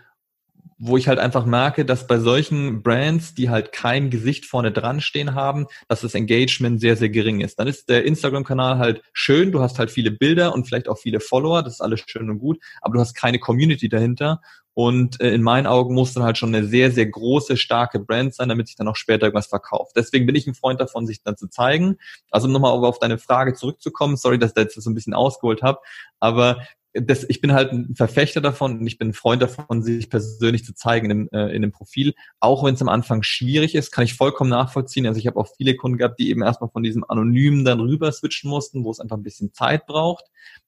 [0.79, 5.01] wo ich halt einfach merke, dass bei solchen Brands, die halt kein Gesicht vorne dran
[5.01, 7.59] stehen haben, dass das Engagement sehr, sehr gering ist.
[7.59, 11.19] Dann ist der Instagram-Kanal halt schön, du hast halt viele Bilder und vielleicht auch viele
[11.21, 14.41] Follower, das ist alles schön und gut, aber du hast keine Community dahinter.
[14.79, 18.33] Und äh, in meinen Augen muss dann halt schon eine sehr, sehr große, starke Brand
[18.33, 19.95] sein, damit sich dann auch später irgendwas verkauft.
[19.97, 21.97] Deswegen bin ich ein Freund davon, sich dann zu zeigen.
[22.31, 25.15] Also um nochmal auf deine Frage zurückzukommen, sorry, dass ich da jetzt so ein bisschen
[25.15, 25.81] ausgeholt habe,
[26.21, 26.63] aber
[27.01, 30.65] das, ich bin halt ein Verfechter davon und ich bin ein Freund davon, sich persönlich
[30.65, 32.15] zu zeigen in dem, äh, in dem Profil.
[32.41, 35.07] Auch wenn es am Anfang schwierig ist, kann ich vollkommen nachvollziehen.
[35.07, 38.11] Also ich habe auch viele Kunden gehabt, die eben erstmal von diesem Anonymen dann rüber
[38.13, 40.25] switchen mussten, wo es einfach ein bisschen Zeit braucht.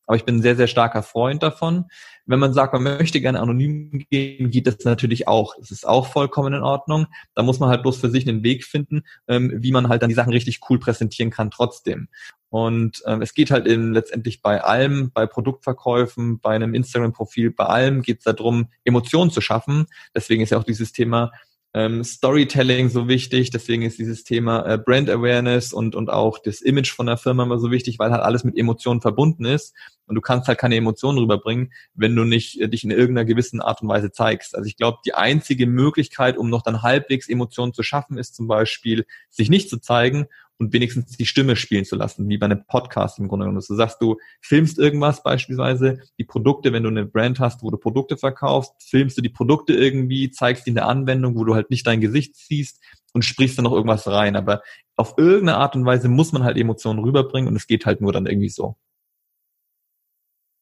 [0.06, 1.84] Aber ich bin ein sehr, sehr starker Freund davon.
[2.26, 5.54] Wenn man sagt, man möchte gerne anonym gehen, geht das natürlich auch.
[5.58, 7.06] Das ist auch vollkommen in Ordnung.
[7.34, 10.08] Da muss man halt bloß für sich einen Weg finden, ähm, wie man halt dann
[10.08, 12.08] die Sachen richtig cool präsentieren kann trotzdem.
[12.50, 17.64] Und ähm, es geht halt eben letztendlich bei allem, bei Produktverkäufen, bei einem Instagram-Profil, bei
[17.64, 19.86] allem geht es darum, Emotionen zu schaffen.
[20.14, 21.30] Deswegen ist ja auch dieses Thema
[21.72, 26.60] ähm, Storytelling so wichtig, deswegen ist dieses Thema äh, Brand Awareness und, und auch das
[26.62, 29.72] Image von der Firma immer so wichtig, weil halt alles mit Emotionen verbunden ist
[30.06, 33.60] und du kannst halt keine Emotionen rüberbringen, wenn du nicht äh, dich in irgendeiner gewissen
[33.60, 34.56] Art und Weise zeigst.
[34.56, 38.48] Also ich glaube, die einzige Möglichkeit, um noch dann halbwegs Emotionen zu schaffen, ist zum
[38.48, 40.26] Beispiel, sich nicht zu zeigen
[40.60, 43.64] und wenigstens die Stimme spielen zu lassen, wie bei einem Podcast im Grunde genommen.
[43.66, 47.78] Du sagst, du filmst irgendwas beispielsweise, die Produkte, wenn du eine Brand hast, wo du
[47.78, 51.70] Produkte verkaufst, filmst du die Produkte irgendwie, zeigst die in der Anwendung, wo du halt
[51.70, 52.78] nicht dein Gesicht siehst
[53.14, 54.36] und sprichst dann noch irgendwas rein.
[54.36, 54.60] Aber
[54.96, 58.12] auf irgendeine Art und Weise muss man halt Emotionen rüberbringen und es geht halt nur
[58.12, 58.76] dann irgendwie so.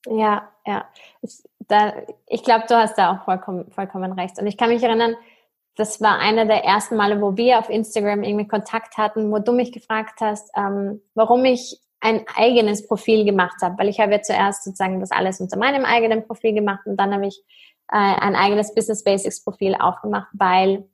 [0.06, 0.88] Ja, ja.
[1.22, 1.42] Ich,
[2.28, 4.38] ich glaube, du hast da auch vollkommen, vollkommen recht.
[4.38, 5.16] Und ich kann mich erinnern,
[5.78, 9.52] das war einer der ersten Male, wo wir auf Instagram irgendwie Kontakt hatten, wo du
[9.52, 14.22] mich gefragt hast, ähm, warum ich ein eigenes Profil gemacht habe, weil ich habe ja
[14.22, 17.40] zuerst sozusagen das alles unter meinem eigenen Profil gemacht und dann habe ich
[17.92, 20.84] äh, ein eigenes Business Basics Profil aufgemacht, weil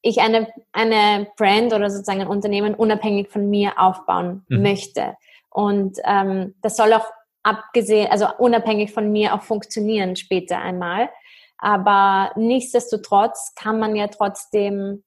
[0.00, 4.62] ich eine, eine Brand oder sozusagen ein Unternehmen unabhängig von mir aufbauen mhm.
[4.62, 5.16] möchte.
[5.48, 7.06] Und ähm, das soll auch
[7.44, 11.08] abgesehen, also unabhängig von mir auch funktionieren später einmal.
[11.62, 15.04] Aber nichtsdestotrotz kann man ja trotzdem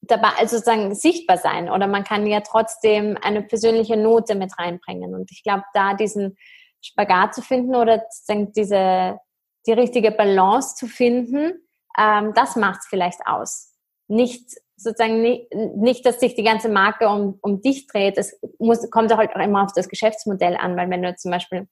[0.00, 5.12] dabei, also sozusagen sichtbar sein oder man kann ja trotzdem eine persönliche Note mit reinbringen.
[5.12, 6.36] Und ich glaube, da diesen
[6.80, 9.18] Spagat zu finden oder sozusagen diese,
[9.66, 11.66] die richtige Balance zu finden,
[11.98, 13.74] ähm, das macht es vielleicht aus.
[14.06, 18.18] Nicht sozusagen nicht, nicht, dass sich die ganze Marke um, um dich dreht.
[18.18, 21.66] Es muss, kommt halt auch immer auf das Geschäftsmodell an, weil wenn du zum Beispiel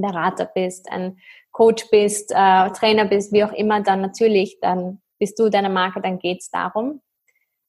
[0.00, 1.18] Berater bist, ein
[1.52, 6.00] Coach bist, äh, Trainer bist, wie auch immer, dann natürlich, dann bist du deine Marke,
[6.00, 7.00] dann geht's darum.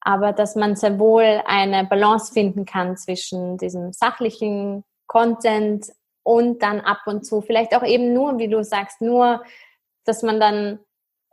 [0.02, 5.88] Aber dass man sehr wohl eine Balance finden kann zwischen diesem sachlichen Content
[6.24, 9.44] und dann ab und zu, vielleicht auch eben nur, wie du sagst, nur,
[10.06, 10.80] dass man dann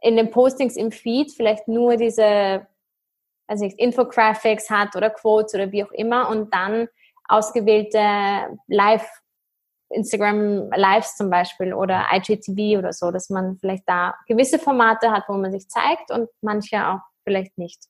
[0.01, 2.67] in den Postings im Feed vielleicht nur diese
[3.47, 6.89] also Infographics hat oder Quotes oder wie auch immer und dann
[7.29, 7.99] ausgewählte
[8.69, 9.07] Live
[9.95, 15.25] Instagram Lives zum Beispiel oder IGTV oder so, dass man vielleicht da gewisse Formate hat,
[15.29, 17.85] wo man sich zeigt und manche auch vielleicht nicht.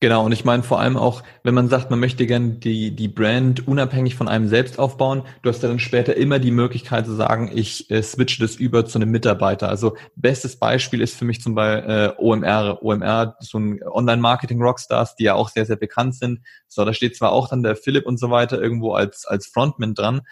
[0.00, 3.08] Genau, und ich meine vor allem auch, wenn man sagt, man möchte gerne die, die
[3.08, 7.14] Brand unabhängig von einem selbst aufbauen, du hast ja dann später immer die Möglichkeit zu
[7.14, 9.68] sagen, ich äh, switche das über zu einem Mitarbeiter.
[9.68, 12.82] Also bestes Beispiel ist für mich zum Beispiel äh, OMR.
[12.82, 16.40] OMR, so ein Online-Marketing-Rockstars, die ja auch sehr, sehr bekannt sind.
[16.66, 19.94] So, da steht zwar auch dann der Philipp und so weiter irgendwo als, als Frontman
[19.94, 20.22] dran,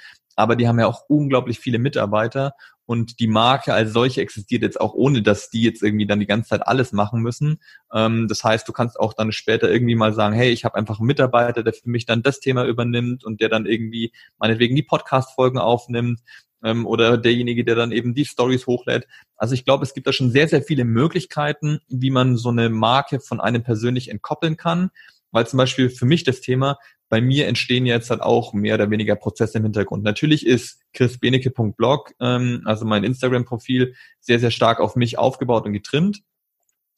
[0.40, 2.54] aber die haben ja auch unglaublich viele Mitarbeiter
[2.90, 6.26] und die Marke als solche existiert jetzt auch ohne, dass die jetzt irgendwie dann die
[6.26, 7.60] ganze Zeit alles machen müssen.
[7.94, 10.98] Ähm, das heißt, du kannst auch dann später irgendwie mal sagen, hey, ich habe einfach
[10.98, 14.82] einen Mitarbeiter, der für mich dann das Thema übernimmt und der dann irgendwie meinetwegen die
[14.82, 16.18] Podcast-Folgen aufnimmt
[16.64, 19.06] ähm, oder derjenige, der dann eben die Stories hochlädt.
[19.36, 22.70] Also ich glaube, es gibt da schon sehr, sehr viele Möglichkeiten, wie man so eine
[22.70, 24.90] Marke von einem persönlich entkoppeln kann.
[25.32, 26.78] Weil zum Beispiel für mich das Thema,
[27.08, 30.04] bei mir entstehen jetzt halt auch mehr oder weniger Prozesse im Hintergrund.
[30.04, 36.22] Natürlich ist chrisbenecke.blog, ähm, also mein Instagram-Profil, sehr, sehr stark auf mich aufgebaut und getrimmt.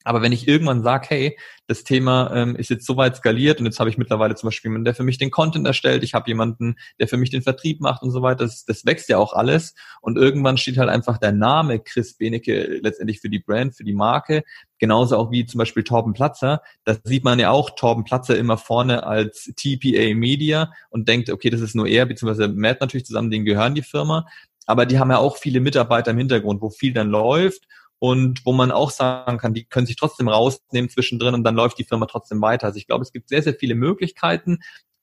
[0.05, 3.67] Aber wenn ich irgendwann sage, hey, das Thema ähm, ist jetzt so weit skaliert und
[3.67, 6.29] jetzt habe ich mittlerweile zum Beispiel jemanden, der für mich den Content erstellt, ich habe
[6.29, 9.33] jemanden, der für mich den Vertrieb macht und so weiter, das, das wächst ja auch
[9.33, 9.75] alles.
[10.01, 13.95] Und irgendwann steht halt einfach der Name Chris Benecke letztendlich für die Brand, für die
[13.95, 14.43] Marke,
[14.79, 18.59] genauso auch wie zum Beispiel Torben Platzer, da sieht man ja auch Torben Platzer immer
[18.59, 23.31] vorne als TPA Media und denkt, okay, das ist nur er, beziehungsweise Matt natürlich zusammen,
[23.31, 24.27] denen gehören die Firma,
[24.67, 27.63] aber die haben ja auch viele Mitarbeiter im Hintergrund, wo viel dann läuft
[28.03, 31.79] und wo man auch sagen kann, die können sich trotzdem rausnehmen zwischendrin und dann läuft
[31.79, 32.67] die Firma trotzdem weiter.
[32.67, 34.59] Also ich glaube, es gibt sehr, sehr viele Möglichkeiten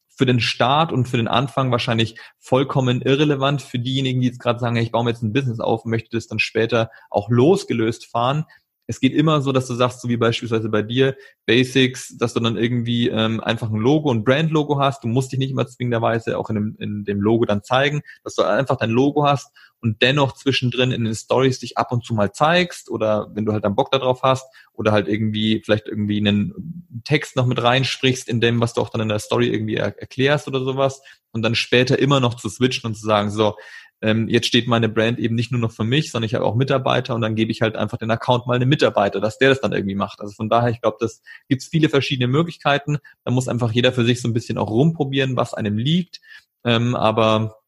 [0.09, 4.59] für den Start und für den Anfang wahrscheinlich vollkommen irrelevant für diejenigen, die jetzt gerade
[4.59, 8.05] sagen, ich baue mir jetzt ein Business auf und möchte das dann später auch losgelöst
[8.05, 8.43] fahren
[8.89, 11.15] es geht immer so, dass du sagst, so wie beispielsweise bei dir,
[11.45, 15.03] Basics, dass du dann irgendwie ähm, einfach ein Logo, ein Brand-Logo hast.
[15.03, 18.33] Du musst dich nicht immer zwingenderweise auch in dem, in dem Logo dann zeigen, dass
[18.33, 22.15] du einfach dein Logo hast und dennoch zwischendrin in den Stories dich ab und zu
[22.15, 26.17] mal zeigst oder wenn du halt dann Bock darauf hast oder halt irgendwie vielleicht irgendwie
[26.17, 29.75] einen Text noch mit reinsprichst in dem, was du auch dann in der Story irgendwie
[29.75, 30.99] er erklärst oder sowas
[31.31, 33.55] und dann später immer noch zu switchen und zu sagen, so,
[34.01, 36.55] ähm, jetzt steht meine Brand eben nicht nur noch für mich, sondern ich habe auch
[36.55, 39.61] Mitarbeiter und dann gebe ich halt einfach den Account mal einem Mitarbeiter, dass der das
[39.61, 40.21] dann irgendwie macht.
[40.21, 42.97] Also von daher, ich glaube, das gibt viele verschiedene Möglichkeiten.
[43.25, 46.21] Da muss einfach jeder für sich so ein bisschen auch rumprobieren, was einem liegt.
[46.63, 47.58] Ähm, aber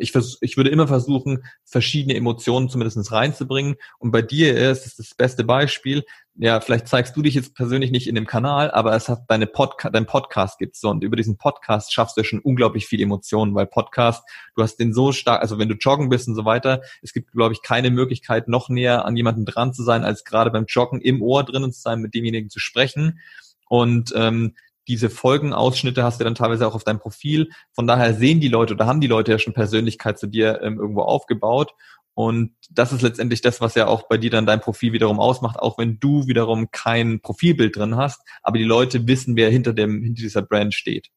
[0.00, 3.76] ich, vers ich würde immer versuchen, verschiedene Emotionen zumindest reinzubringen.
[3.98, 6.04] Und bei dir ist es das beste Beispiel.
[6.34, 9.46] Ja, vielleicht zeigst du dich jetzt persönlich nicht in dem Kanal, aber es hat deine
[9.46, 13.54] Podca dein Podcast gibt's so und über diesen Podcast schaffst du schon unglaublich viel Emotionen,
[13.54, 14.24] weil Podcast,
[14.56, 17.32] du hast den so stark, also wenn du joggen bist und so weiter, es gibt,
[17.32, 21.02] glaube ich, keine Möglichkeit, noch näher an jemanden dran zu sein, als gerade beim Joggen
[21.02, 23.20] im Ohr drinnen zu sein, mit demjenigen zu sprechen.
[23.68, 24.54] Und ähm,
[24.88, 27.50] diese Folgenausschnitte hast du dann teilweise auch auf deinem Profil.
[27.72, 30.78] Von daher sehen die Leute oder haben die Leute ja schon Persönlichkeit zu dir ähm,
[30.78, 31.74] irgendwo aufgebaut.
[32.14, 35.58] Und das ist letztendlich das, was ja auch bei dir dann dein Profil wiederum ausmacht,
[35.58, 40.02] auch wenn du wiederum kein Profilbild drin hast, aber die Leute wissen, wer hinter dem,
[40.02, 41.08] hinter dieser Brand steht.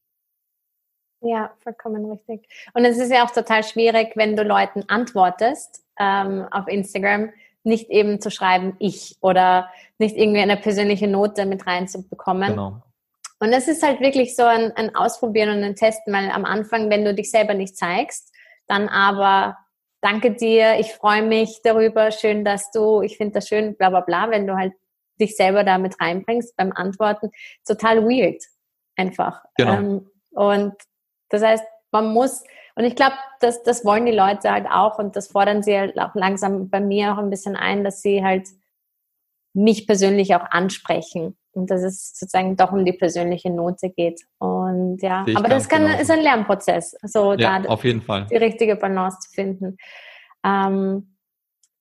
[1.22, 2.48] Ja, vollkommen richtig.
[2.74, 7.32] Und es ist ja auch total schwierig, wenn du Leuten antwortest ähm, auf Instagram,
[7.64, 12.52] nicht eben zu schreiben, ich oder nicht irgendwie eine persönliche Note mit reinzubekommen.
[12.52, 12.84] Genau.
[13.40, 16.90] Und es ist halt wirklich so ein, ein Ausprobieren und ein Testen, weil am Anfang,
[16.90, 18.34] wenn du dich selber nicht zeigst,
[18.68, 19.58] dann aber
[20.02, 24.02] danke dir, ich freue mich darüber, schön, dass du, ich finde das schön, bla bla
[24.02, 24.74] bla, wenn du halt
[25.20, 27.32] dich selber da mit reinbringst beim Antworten,
[27.68, 28.42] total weird
[28.96, 29.44] einfach.
[29.58, 29.74] Genau.
[29.74, 30.74] Ähm, und
[31.30, 32.44] das heißt, man muss,
[32.76, 35.98] und ich glaube, das, das wollen die Leute halt auch und das fordern sie halt
[36.00, 38.48] auch langsam bei mir auch ein bisschen ein, dass sie halt
[39.54, 44.22] mich persönlich auch ansprechen und dass es sozusagen doch um die persönliche Note geht.
[44.40, 48.28] Und ja, aber das kann, ist ein Lernprozess, so ja, da auf jeden Fall.
[48.30, 49.78] die richtige Balance zu finden.
[50.46, 51.16] Ähm,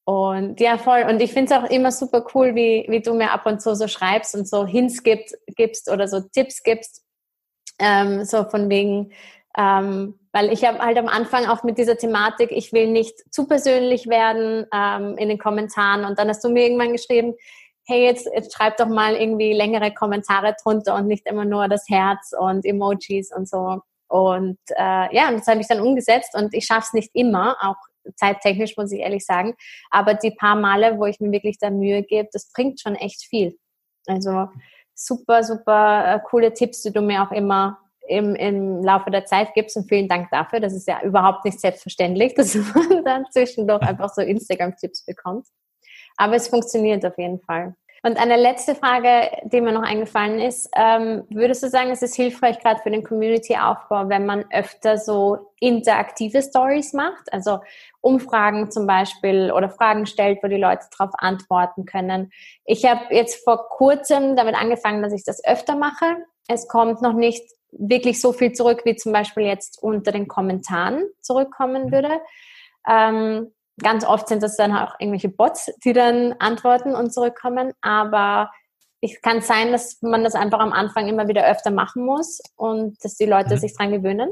[0.04, 1.04] und ja, voll.
[1.08, 3.74] Und ich finde es auch immer super cool, wie, wie du mir ab und zu
[3.74, 7.02] so schreibst und so Hints gibt, gibst oder so Tipps gibst.
[7.78, 9.12] Ähm, so von wegen,
[9.58, 13.46] ähm, weil ich habe halt am Anfang auch mit dieser Thematik, ich will nicht zu
[13.46, 16.04] persönlich werden ähm, in den Kommentaren.
[16.04, 17.34] Und dann hast du mir irgendwann geschrieben,
[17.86, 21.88] hey, jetzt, jetzt schreib doch mal irgendwie längere Kommentare drunter und nicht immer nur das
[21.88, 23.80] Herz und Emojis und so.
[24.08, 27.56] Und äh, ja, und das habe ich dann umgesetzt und ich schaffe es nicht immer,
[27.60, 27.76] auch
[28.16, 29.54] zeittechnisch muss ich ehrlich sagen.
[29.90, 33.24] Aber die paar Male, wo ich mir wirklich da Mühe gebe, das bringt schon echt
[33.24, 33.58] viel.
[34.06, 34.48] Also
[34.94, 39.54] super, super äh, coole Tipps, die du mir auch immer im, im Laufe der Zeit
[39.54, 40.60] gibst und vielen Dank dafür.
[40.60, 45.46] Das ist ja überhaupt nicht selbstverständlich, dass man dann zwischendurch einfach so Instagram-Tipps bekommt.
[46.16, 47.74] Aber es funktioniert auf jeden Fall.
[48.06, 52.14] Und eine letzte Frage, die mir noch eingefallen ist, ähm, würdest du sagen, es ist
[52.14, 57.60] hilfreich gerade für den Community-Aufbau, wenn man öfter so interaktive Stories macht, also
[58.02, 62.30] Umfragen zum Beispiel oder Fragen stellt, wo die Leute darauf antworten können.
[62.66, 66.18] Ich habe jetzt vor kurzem damit angefangen, dass ich das öfter mache.
[66.46, 71.06] Es kommt noch nicht wirklich so viel zurück, wie zum Beispiel jetzt unter den Kommentaren
[71.22, 72.20] zurückkommen würde.
[72.86, 73.50] Ähm,
[73.82, 77.72] ganz oft sind das dann auch irgendwelche Bots, die dann antworten und zurückkommen.
[77.80, 78.50] Aber
[79.00, 83.02] es kann sein, dass man das einfach am Anfang immer wieder öfter machen muss und
[83.04, 83.58] dass die Leute mhm.
[83.58, 84.30] sich dran gewöhnen.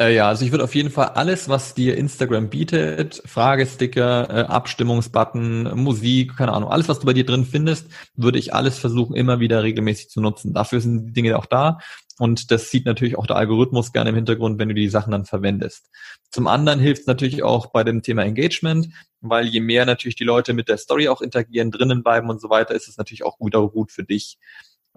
[0.00, 4.42] Äh, ja, also ich würde auf jeden Fall alles, was dir Instagram bietet, Fragesticker, äh,
[4.42, 9.16] Abstimmungsbutton, Musik, keine Ahnung, alles, was du bei dir drin findest, würde ich alles versuchen,
[9.16, 10.54] immer wieder regelmäßig zu nutzen.
[10.54, 11.78] Dafür sind die Dinge auch da.
[12.18, 15.24] Und das sieht natürlich auch der Algorithmus gerne im Hintergrund, wenn du die Sachen dann
[15.24, 15.88] verwendest.
[16.30, 18.88] Zum anderen hilft es natürlich auch bei dem Thema Engagement,
[19.20, 22.50] weil je mehr natürlich die Leute mit der Story auch interagieren, drinnen bleiben und so
[22.50, 24.38] weiter, ist es natürlich auch auch gut für dich.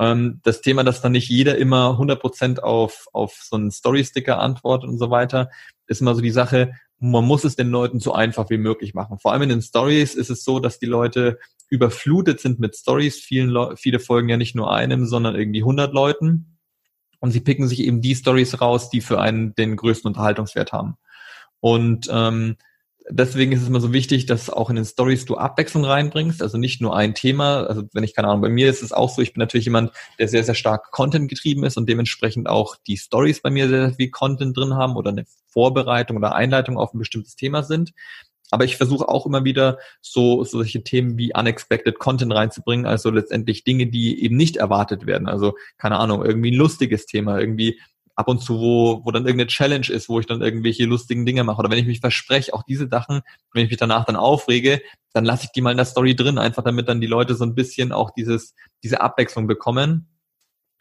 [0.01, 4.89] Ähm, das Thema, dass dann nicht jeder immer 100% auf, auf so einen Story-Sticker antwortet
[4.89, 5.51] und so weiter,
[5.85, 9.19] ist immer so die Sache, man muss es den Leuten so einfach wie möglich machen.
[9.19, 11.37] Vor allem in den Stories ist es so, dass die Leute
[11.69, 13.19] überflutet sind mit Stories.
[13.19, 16.57] Vielen viele folgen ja nicht nur einem, sondern irgendwie 100 Leuten.
[17.19, 20.95] Und sie picken sich eben die Stories raus, die für einen den größten Unterhaltungswert haben.
[21.59, 22.57] Und ähm,
[23.11, 26.57] deswegen ist es immer so wichtig, dass auch in den Stories du Abwechslung reinbringst, also
[26.57, 27.63] nicht nur ein Thema.
[27.65, 29.91] Also wenn ich keine Ahnung, bei mir ist es auch so, ich bin natürlich jemand,
[30.17, 33.87] der sehr, sehr stark Content getrieben ist und dementsprechend auch die Stories bei mir sehr,
[33.87, 37.91] sehr viel Content drin haben oder eine Vorbereitung oder Einleitung auf ein bestimmtes Thema sind.
[38.49, 43.63] Aber ich versuche auch immer wieder so solche Themen wie unexpected Content reinzubringen, also letztendlich
[43.63, 45.27] Dinge, die eben nicht erwartet werden.
[45.27, 47.79] Also keine Ahnung, irgendwie ein lustiges Thema, irgendwie
[48.21, 51.43] ab und zu, wo, wo dann irgendeine Challenge ist, wo ich dann irgendwelche lustigen Dinge
[51.43, 51.59] mache.
[51.59, 54.81] Oder wenn ich mich verspreche, auch diese Sachen, wenn ich mich danach dann aufrege,
[55.13, 57.43] dann lasse ich die mal in der Story drin, einfach damit dann die Leute so
[57.43, 58.53] ein bisschen auch dieses,
[58.83, 60.07] diese Abwechslung bekommen.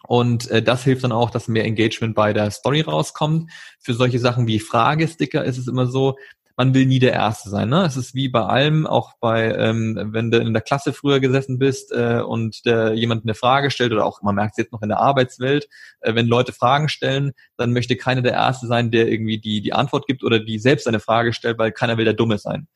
[0.07, 3.51] Und äh, das hilft dann auch, dass mehr Engagement bei der Story rauskommt.
[3.81, 6.17] Für solche Sachen wie Fragesticker ist es immer so,
[6.61, 7.71] man will nie der Erste sein.
[7.71, 7.87] Ne?
[7.87, 11.59] Es ist wie bei allem, auch bei, ähm, wenn du in der Klasse früher gesessen
[11.59, 14.83] bist äh, und der, jemand eine Frage stellt oder auch, man merkt es jetzt noch
[14.83, 15.69] in der Arbeitswelt,
[16.01, 19.73] äh, wenn Leute Fragen stellen, dann möchte keiner der Erste sein, der irgendwie die, die
[19.73, 22.69] Antwort gibt oder die selbst eine Frage stellt, weil keiner will der Dumme sein.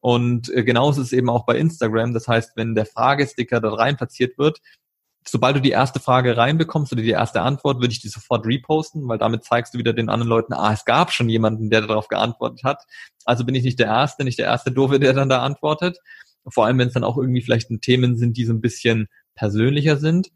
[0.00, 2.12] Und äh, genauso ist es eben auch bei Instagram.
[2.12, 4.58] Das heißt, wenn der Fragesticker da rein platziert wird,
[5.26, 9.06] sobald du die erste Frage reinbekommst oder die erste Antwort, würde ich die sofort reposten,
[9.08, 12.08] weil damit zeigst du wieder den anderen Leuten, ah, es gab schon jemanden, der darauf
[12.08, 12.84] geantwortet hat.
[13.24, 15.98] Also bin ich nicht der Erste, nicht der erste Doofe, der dann da antwortet.
[16.48, 19.96] Vor allem, wenn es dann auch irgendwie vielleicht Themen sind, die so ein bisschen persönlicher
[19.96, 20.30] sind.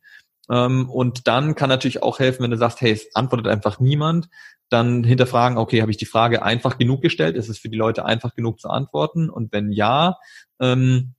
[0.51, 4.29] Ähm, und dann kann natürlich auch helfen, wenn du sagst, hey, es antwortet einfach niemand,
[4.69, 7.37] dann hinterfragen, okay, habe ich die Frage einfach genug gestellt?
[7.37, 9.31] Ist es für die Leute einfach genug zu antworten?
[9.31, 10.19] Und wenn ja,
[10.61, 11.15] ähm,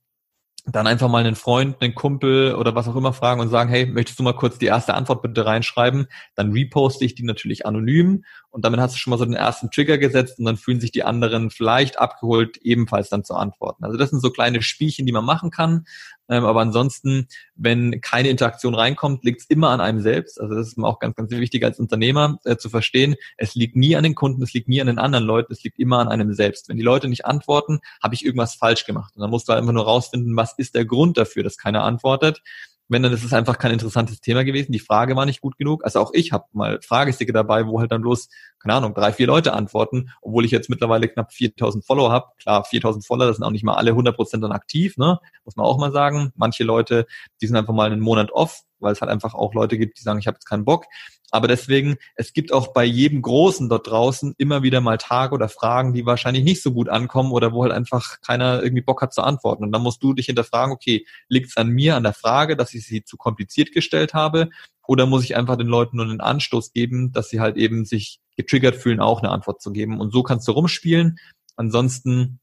[0.66, 3.86] dann einfach mal einen Freund, einen Kumpel oder was auch immer fragen und sagen, hey,
[3.86, 6.08] möchtest du mal kurz die erste Antwort bitte reinschreiben?
[6.34, 8.24] Dann reposte ich die natürlich anonym
[8.56, 10.90] und damit hast du schon mal so den ersten Trigger gesetzt und dann fühlen sich
[10.90, 13.84] die anderen vielleicht abgeholt, ebenfalls dann zu antworten.
[13.84, 15.84] Also das sind so kleine Spielchen, die man machen kann.
[16.30, 20.40] Ähm, aber ansonsten, wenn keine Interaktion reinkommt, liegt es immer an einem selbst.
[20.40, 23.16] Also das ist mir auch ganz, ganz wichtig als Unternehmer äh, zu verstehen.
[23.36, 25.78] Es liegt nie an den Kunden, es liegt nie an den anderen Leuten, es liegt
[25.78, 26.70] immer an einem selbst.
[26.70, 29.12] Wenn die Leute nicht antworten, habe ich irgendwas falsch gemacht.
[29.16, 31.84] Und dann musst du halt einfach nur rausfinden, was ist der Grund dafür, dass keiner
[31.84, 32.40] antwortet
[32.88, 34.72] wenn dann ist es einfach kein interessantes Thema gewesen.
[34.72, 35.84] Die Frage war nicht gut genug.
[35.84, 38.28] Also auch ich habe mal Fragesticke dabei, wo halt dann bloß,
[38.60, 42.26] keine Ahnung, drei, vier Leute antworten, obwohl ich jetzt mittlerweile knapp 4000 Follower habe.
[42.40, 45.18] Klar, 4000 Follower, das sind auch nicht mal alle 100% dann aktiv, ne?
[45.44, 46.32] muss man auch mal sagen.
[46.36, 47.06] Manche Leute,
[47.40, 50.02] die sind einfach mal einen Monat off, weil es halt einfach auch Leute gibt, die
[50.02, 50.84] sagen, ich habe jetzt keinen Bock.
[51.30, 55.48] Aber deswegen, es gibt auch bei jedem Großen dort draußen immer wieder mal Tage oder
[55.48, 59.12] Fragen, die wahrscheinlich nicht so gut ankommen oder wo halt einfach keiner irgendwie Bock hat
[59.12, 59.64] zu antworten.
[59.64, 62.74] Und dann musst du dich hinterfragen, okay, liegt es an mir, an der Frage, dass
[62.74, 64.50] ich sie zu kompliziert gestellt habe?
[64.86, 68.20] Oder muss ich einfach den Leuten nur einen Anstoß geben, dass sie halt eben sich
[68.36, 69.98] getriggert fühlen, auch eine Antwort zu geben?
[70.00, 71.18] Und so kannst du rumspielen.
[71.56, 72.38] Ansonsten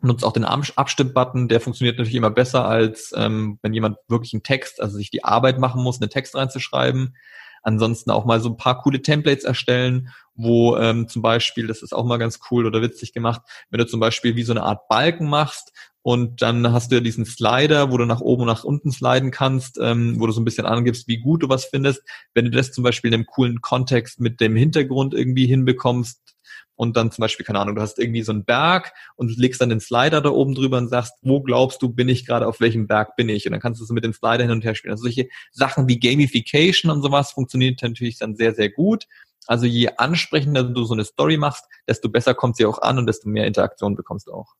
[0.00, 4.42] nutzt auch den Abstimmbutton, der funktioniert natürlich immer besser, als ähm, wenn jemand wirklich einen
[4.42, 7.16] Text, also sich die Arbeit machen muss, einen Text reinzuschreiben.
[7.62, 11.92] Ansonsten auch mal so ein paar coole Templates erstellen, wo ähm, zum Beispiel, das ist
[11.92, 14.88] auch mal ganz cool oder witzig gemacht, wenn du zum Beispiel wie so eine Art
[14.88, 15.72] Balken machst
[16.02, 19.30] und dann hast du ja diesen Slider, wo du nach oben und nach unten sliden
[19.30, 22.02] kannst, ähm, wo du so ein bisschen angibst, wie gut du was findest.
[22.32, 26.36] Wenn du das zum Beispiel in einem coolen Kontext mit dem Hintergrund irgendwie hinbekommst,
[26.78, 29.68] und dann zum Beispiel, keine Ahnung, du hast irgendwie so einen Berg und legst dann
[29.68, 32.86] den Slider da oben drüber und sagst, wo glaubst du, bin ich gerade, auf welchem
[32.86, 33.46] Berg bin ich?
[33.46, 34.92] Und dann kannst du so mit dem Slider hin und her spielen.
[34.92, 39.08] Also solche Sachen wie Gamification und sowas funktioniert natürlich dann sehr, sehr gut.
[39.48, 43.06] Also je ansprechender du so eine Story machst, desto besser kommt sie auch an und
[43.06, 44.54] desto mehr Interaktion bekommst du auch.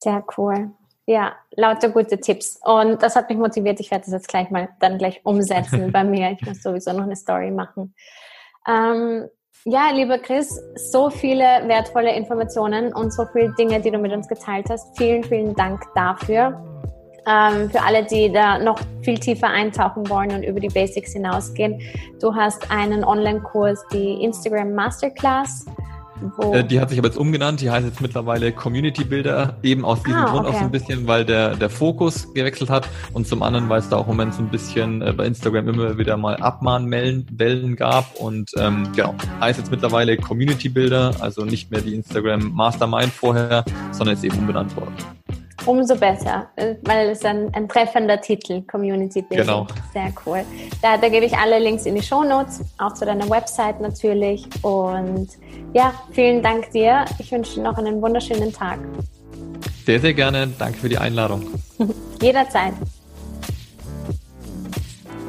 [0.00, 0.70] Sehr cool.
[1.06, 2.60] Ja, lauter gute Tipps.
[2.62, 3.80] Und das hat mich motiviert.
[3.80, 6.30] Ich werde das jetzt gleich mal dann gleich umsetzen bei mir.
[6.30, 7.94] Ich muss sowieso noch eine Story machen.
[8.68, 9.28] Ähm,
[9.64, 14.28] ja, lieber Chris, so viele wertvolle Informationen und so viele Dinge, die du mit uns
[14.28, 14.96] geteilt hast.
[14.96, 16.62] Vielen, vielen Dank dafür.
[17.28, 21.80] Ähm, für alle, die da noch viel tiefer eintauchen wollen und über die Basics hinausgehen,
[22.20, 25.66] du hast einen Online-Kurs, die Instagram Masterclass
[26.52, 30.02] äh, die hat sich aber jetzt umgenannt, die heißt jetzt mittlerweile Community Builder, eben aus
[30.02, 30.56] diesem ah, Grund okay.
[30.56, 32.88] auch so ein bisschen, weil der, der Fokus gewechselt hat.
[33.12, 35.68] Und zum anderen, weil es da auch im Moment so ein bisschen äh, bei Instagram
[35.68, 38.14] immer wieder mal Abmahnwellen gab.
[38.16, 43.64] Und ähm, genau, heißt jetzt mittlerweile Community Builder, also nicht mehr die Instagram Mastermind vorher,
[43.92, 44.94] sondern ist eben umbenannt worden.
[45.66, 49.46] Umso besser, äh, weil es ein, ein treffender Titel, Community Building.
[49.46, 49.66] Genau.
[49.92, 50.44] Sehr cool.
[50.80, 54.46] Da, da gebe ich alle Links in die Show Notes, auch zu deiner Website natürlich.
[54.62, 55.28] Und
[55.74, 57.04] ja, vielen Dank dir.
[57.18, 58.78] Ich wünsche dir noch einen wunderschönen Tag.
[59.84, 60.48] Sehr, sehr gerne.
[60.58, 61.42] Danke für die Einladung.
[62.22, 62.74] Jederzeit.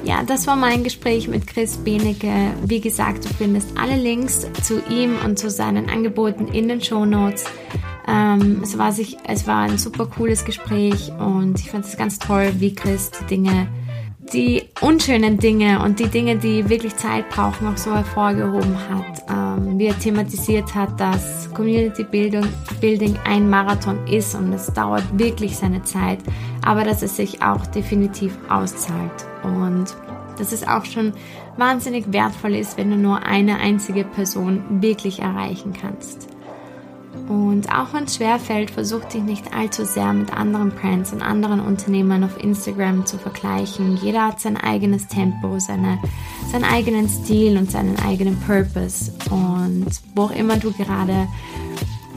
[0.03, 2.53] Ja, das war mein Gespräch mit Chris Benecke.
[2.63, 7.05] Wie gesagt, du findest alle Links zu ihm und zu seinen Angeboten in den Show
[7.05, 7.43] Notes.
[8.07, 12.19] Ähm, es, war sich, es war ein super cooles Gespräch und ich fand es ganz
[12.19, 13.67] toll, wie Chris die Dinge,
[14.33, 19.23] die unschönen Dinge und die Dinge, die wirklich Zeit brauchen, auch so hervorgehoben hat.
[19.29, 22.45] Ähm, wie er thematisiert hat, dass Community Building,
[22.79, 26.19] Building ein Marathon ist und es dauert wirklich seine Zeit,
[26.65, 29.25] aber dass es sich auch definitiv auszahlt.
[29.43, 29.95] Und
[30.37, 31.13] dass es auch schon
[31.57, 36.36] wahnsinnig wertvoll ist, wenn du nur eine einzige Person wirklich erreichen kannst.
[37.28, 41.59] Und auch wenn es schwerfällt, versuch dich nicht allzu sehr mit anderen Brands und anderen
[41.59, 43.97] Unternehmern auf Instagram zu vergleichen.
[43.97, 45.99] Jeder hat sein eigenes Tempo, seine,
[46.51, 49.11] seinen eigenen Stil und seinen eigenen Purpose.
[49.30, 51.28] Und wo auch immer du gerade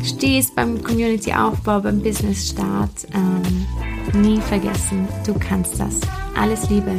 [0.03, 6.01] stehst beim Community-Aufbau, beim Business-Start, ähm, nie vergessen, du kannst das.
[6.37, 6.93] Alles Liebe.